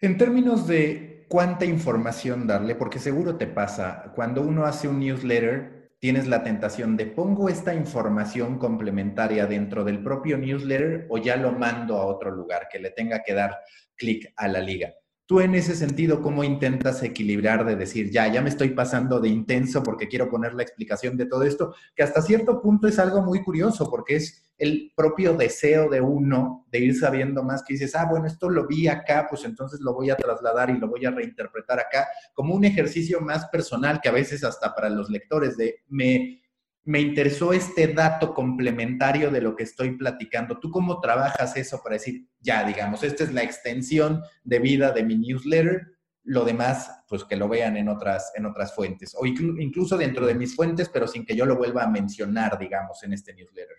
[0.00, 5.73] En términos de cuánta información darle, porque seguro te pasa, cuando uno hace un newsletter,
[6.04, 11.52] tienes la tentación de pongo esta información complementaria dentro del propio newsletter o ya lo
[11.52, 13.56] mando a otro lugar que le tenga que dar
[13.96, 14.92] clic a la liga.
[15.26, 19.30] Tú en ese sentido, ¿cómo intentas equilibrar de decir, ya, ya me estoy pasando de
[19.30, 21.74] intenso porque quiero poner la explicación de todo esto?
[21.96, 26.66] Que hasta cierto punto es algo muy curioso porque es el propio deseo de uno
[26.70, 29.94] de ir sabiendo más que dices, ah, bueno, esto lo vi acá, pues entonces lo
[29.94, 34.10] voy a trasladar y lo voy a reinterpretar acá, como un ejercicio más personal que
[34.10, 36.43] a veces hasta para los lectores de me
[36.84, 40.58] me interesó este dato complementario de lo que estoy platicando.
[40.58, 45.02] ¿Tú cómo trabajas eso para decir, ya, digamos, esta es la extensión de vida de
[45.02, 49.96] mi newsletter, lo demás, pues que lo vean en otras, en otras fuentes, o incluso
[49.96, 53.34] dentro de mis fuentes, pero sin que yo lo vuelva a mencionar, digamos, en este
[53.34, 53.76] newsletter?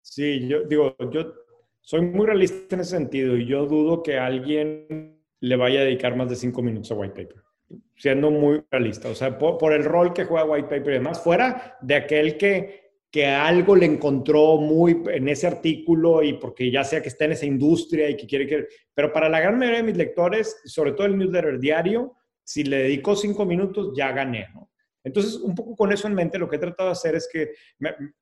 [0.00, 1.34] Sí, yo digo, yo
[1.80, 6.16] soy muy realista en ese sentido y yo dudo que alguien le vaya a dedicar
[6.16, 7.47] más de cinco minutos a white paper
[7.96, 11.76] siendo muy realista, o sea, por, el rol que juega White Paper y demás, fuera
[11.80, 17.02] de aquel que, que algo le encontró muy en ese artículo y porque ya sea
[17.02, 18.66] que está en esa industria y que quiere que...
[18.94, 22.14] Pero para la gran mayoría de mis lectores, sobre todo el newsletter diario,
[22.44, 24.70] si le dedico cinco minutos, ya gané, ¿no?
[25.08, 27.52] Entonces, un poco con eso en mente, lo que he tratado de hacer es que,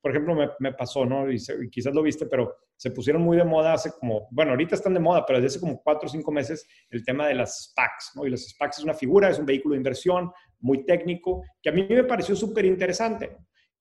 [0.00, 1.30] por ejemplo, me, pasó, ¿no?
[1.30, 4.94] Y, quizás lo viste, pero se pusieron muy de moda hace como, bueno, ahorita están
[4.94, 8.12] de moda, pero desde hace como cuatro o cinco meses, el tema de las SPACs,
[8.14, 8.24] ¿no?
[8.24, 10.30] Y las SPACs es una figura, es un vehículo de inversión
[10.60, 13.36] muy técnico, que a mí me pareció súper interesante.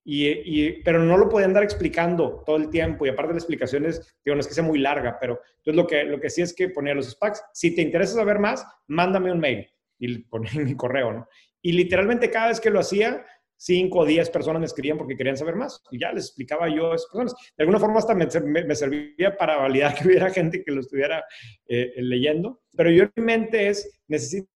[0.08, 4.16] Y, pero no lo podían andar explicando todo el tiempo y aparte de las explicaciones,
[4.24, 6.54] digo, no es que sea muy larga, pero entonces lo que, lo que sí es
[6.54, 10.66] que ponía los SPACs, si te interesa saber más, mándame un mail y ponía en
[10.66, 11.28] mi correo, ¿no?
[11.66, 13.26] Y literalmente cada vez que lo hacía,
[13.58, 16.92] 5 o 10 personas me escribían porque querían saber más y ya les explicaba yo
[16.92, 17.34] a esas personas.
[17.58, 18.28] De alguna forma hasta me,
[18.66, 21.26] me, servía para validar que hubiera gente que lo estuviera
[21.68, 24.48] eh, leyendo, pero yo en mi mente es, necesito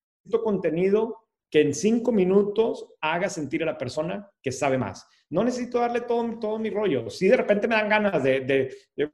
[0.43, 1.18] contenido
[1.49, 5.03] que en 5 minutos haga sentir a la persona que sabe más.
[5.32, 7.10] No necesito darle todo, todo mi rollo.
[7.10, 9.10] Si de repente me dan ganas de, de, de,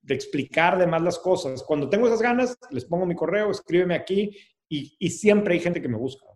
[0.00, 3.96] de explicar de más las cosas, cuando tengo esas ganas, les pongo mi correo, escríbeme
[3.96, 4.30] aquí
[4.68, 6.31] y, y siempre hay gente que me busca.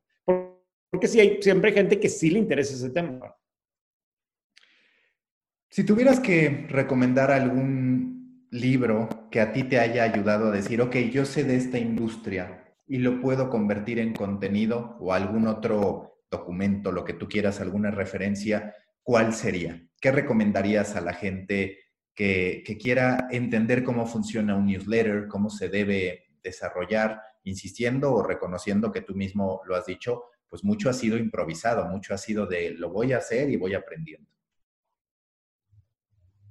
[0.90, 3.34] Porque sí hay, siempre gente que sí le interesa ese tema.
[5.68, 10.96] Si tuvieras que recomendar algún libro que a ti te haya ayudado a decir, ok,
[11.10, 16.92] yo sé de esta industria y lo puedo convertir en contenido o algún otro documento,
[16.92, 19.86] lo que tú quieras, alguna referencia, ¿cuál sería?
[20.00, 21.78] ¿Qué recomendarías a la gente
[22.14, 28.92] que, que quiera entender cómo funciona un newsletter, cómo se debe desarrollar, insistiendo o reconociendo
[28.92, 30.24] que tú mismo lo has dicho,
[30.56, 33.74] pues mucho ha sido improvisado, mucho ha sido de lo voy a hacer y voy
[33.74, 34.30] aprendiendo.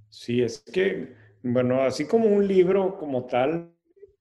[0.09, 3.73] Sí, es que, bueno, así como un libro como tal,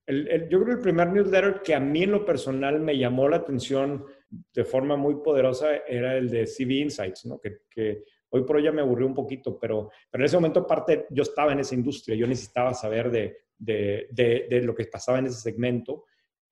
[0.06, 3.28] el, yo creo que el primer newsletter que a mí en lo personal me llamó
[3.28, 7.38] la atención de forma muy poderosa era el de CV Insights, ¿no?
[7.38, 10.60] Que, que hoy por hoy ya me aburrió un poquito, pero, pero en ese momento
[10.60, 14.86] aparte yo estaba en esa industria, yo necesitaba saber de, de, de, de lo que
[14.86, 16.04] pasaba en ese segmento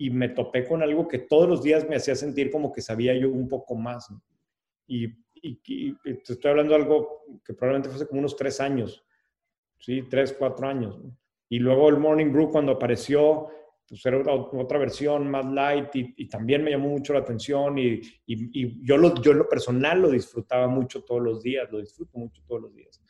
[0.03, 3.15] y me topé con algo que todos los días me hacía sentir como que sabía
[3.15, 4.13] yo un poco más.
[4.89, 5.07] Y,
[6.05, 9.05] estoy hablando de algo que probablemente fue hace como unos tres años,
[9.79, 10.03] ¿sí?
[10.11, 11.01] Tres, cuatro años.
[11.49, 13.47] Y luego el Morning Brew cuando apareció,
[13.89, 18.01] pues era otra, versión más light y, también me llamó mucho la atención y,
[18.85, 22.63] yo, lo, yo lo personal lo disfrutaba mucho todos los días, lo disfruto mucho todos
[22.63, 23.01] los días.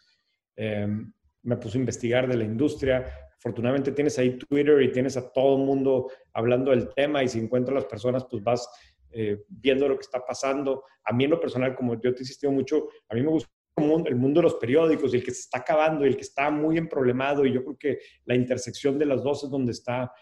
[0.57, 1.11] Em,
[1.43, 3.07] me puse a investigar de la industria,
[3.43, 7.41] afortunadamente tienes ahí Twitter y tienes a todo el mundo hablando del tema y si
[7.41, 8.69] encuentras las personas, pues vas
[9.11, 10.85] eh, viendo lo que está pasando.
[11.05, 13.51] A mí en lo personal, como yo te he insistido mucho, a mí me gusta
[14.07, 16.79] el mundo de los periódicos, el que se está acabando y el que está muy
[16.79, 20.13] en problemado y yo creo que la intersección de las dos es donde está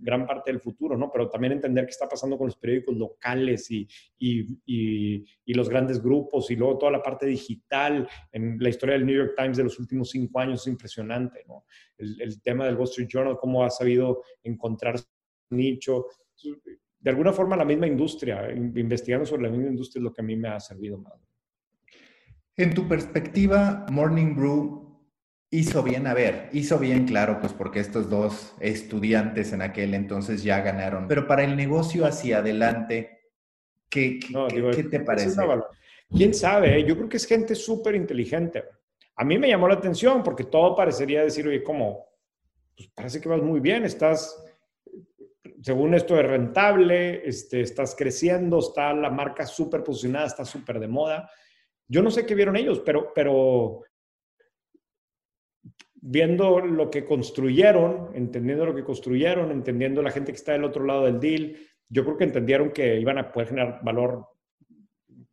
[0.00, 1.10] gran parte del futuro, ¿no?
[1.12, 3.86] Pero también entender qué está pasando con los periódicos locales y,
[4.18, 8.08] y, y, los grandes grupos y luego toda la parte digital.
[8.32, 11.64] En la historia del New York Times de los últimos cinco años es impresionante, ¿no?
[11.98, 15.06] El, el tema del Wall Street Journal, cómo ha sabido encontrar su
[15.50, 16.06] nicho.
[16.98, 20.24] De alguna forma, la misma industria, investigando sobre la misma industria es lo que a
[20.24, 21.20] mí me ha servido más.
[22.56, 24.83] En tu perspectiva, Morning Brew
[25.54, 30.42] Hizo bien, a ver, hizo bien, claro, pues porque estos dos estudiantes en aquel entonces
[30.42, 31.06] ya ganaron.
[31.06, 33.20] Pero para el negocio hacia adelante,
[33.88, 35.40] ¿qué, qué, te parece?
[36.10, 36.80] ¿Quién sabe?
[36.80, 36.84] Eh?
[36.84, 38.64] Yo creo que es gente súper inteligente.
[39.14, 42.04] A mí me llamó la atención porque todo parecería decir, oye, como,
[42.76, 44.44] pues parece que vas muy bien, estás,
[45.62, 50.88] según esto es rentable, este, estás creciendo, está la marca súper posicionada, está súper de
[50.88, 51.30] moda.
[51.86, 53.82] Yo no sé qué vieron ellos, pero, pero
[56.06, 60.84] viendo lo que construyeron, entendiendo lo que construyeron, entendiendo la gente que está del otro
[60.84, 61.56] lado del deal,
[61.88, 64.26] yo creo que entendieron que iban a poder generar valor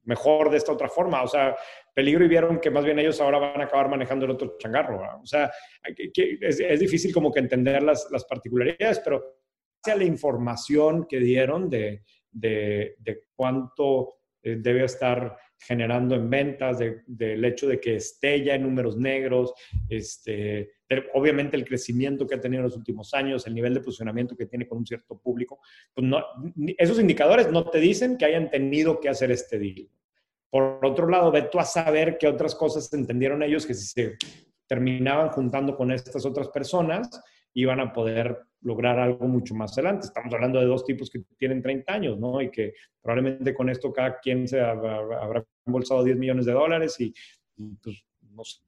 [0.04, 1.24] mejor de esta otra forma.
[1.24, 1.58] O sea,
[1.94, 5.02] peligro y vieron que más bien ellos ahora van a acabar manejando el otro changarro.
[5.22, 5.52] O sea,
[5.84, 9.40] es, difícil como que entender las, las particularidades, pero
[9.84, 16.80] sea la información que dieron de, de, de cuánto eh, debe estar generando en ventas,
[16.80, 19.54] del hecho de que esté en números negros,
[19.90, 20.72] este,
[21.14, 24.48] obviamente el crecimiento que ha tenido en los últimos años, el nivel de posicionamiento que
[24.48, 25.60] tiene con un cierto público,
[25.94, 26.08] pues
[26.78, 29.88] esos indicadores no te dicen que hayan tenido que hacer este deal.
[30.50, 34.18] Por otro lado, ve tú a saber qué otras cosas entendieron ellos que si se
[34.68, 37.22] terminaban juntando con estas otras personas,
[37.54, 40.08] iban a poder lograr algo mucho más adelante.
[40.08, 42.42] Estamos hablando de dos tipos que tienen 30 años, ¿no?
[42.42, 47.14] Y que probablemente con esto cada quien se habrá embolsado 10 millones de dólares y,
[47.82, 48.62] pues no sé.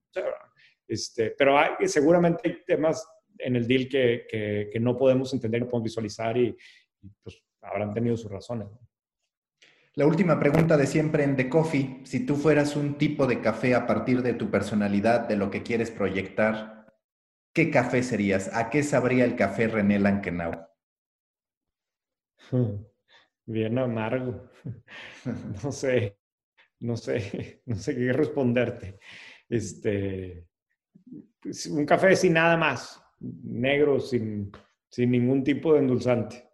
[0.88, 3.08] Este, pero hay, seguramente hay temas
[3.38, 4.28] en el deal que,
[4.72, 6.56] que, no podemos entender, no podemos visualizar y,
[7.22, 8.68] pues habrán tenido sus razones.
[9.96, 12.02] La última pregunta de siempre en The Coffee.
[12.04, 15.62] Si tú fueras un tipo de café a partir de tu personalidad, de lo que
[15.62, 16.83] quieres proyectar,
[17.54, 18.50] ¿qué café serías?
[18.54, 20.68] ¿A qué sabría el café René Lankenau?
[23.46, 24.50] Bien amargo.
[25.64, 26.18] No sé,
[26.80, 29.00] no sé, no sé qué responderte.
[29.50, 30.48] Este,
[31.40, 34.52] pues, un café sin nada más, negro, sin,
[34.90, 36.50] sin ningún tipo de endulzante.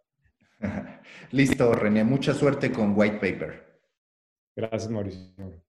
[1.31, 2.03] Listo, René.
[2.03, 3.81] Mucha suerte con White Paper.
[4.55, 5.68] Gracias, Mauricio.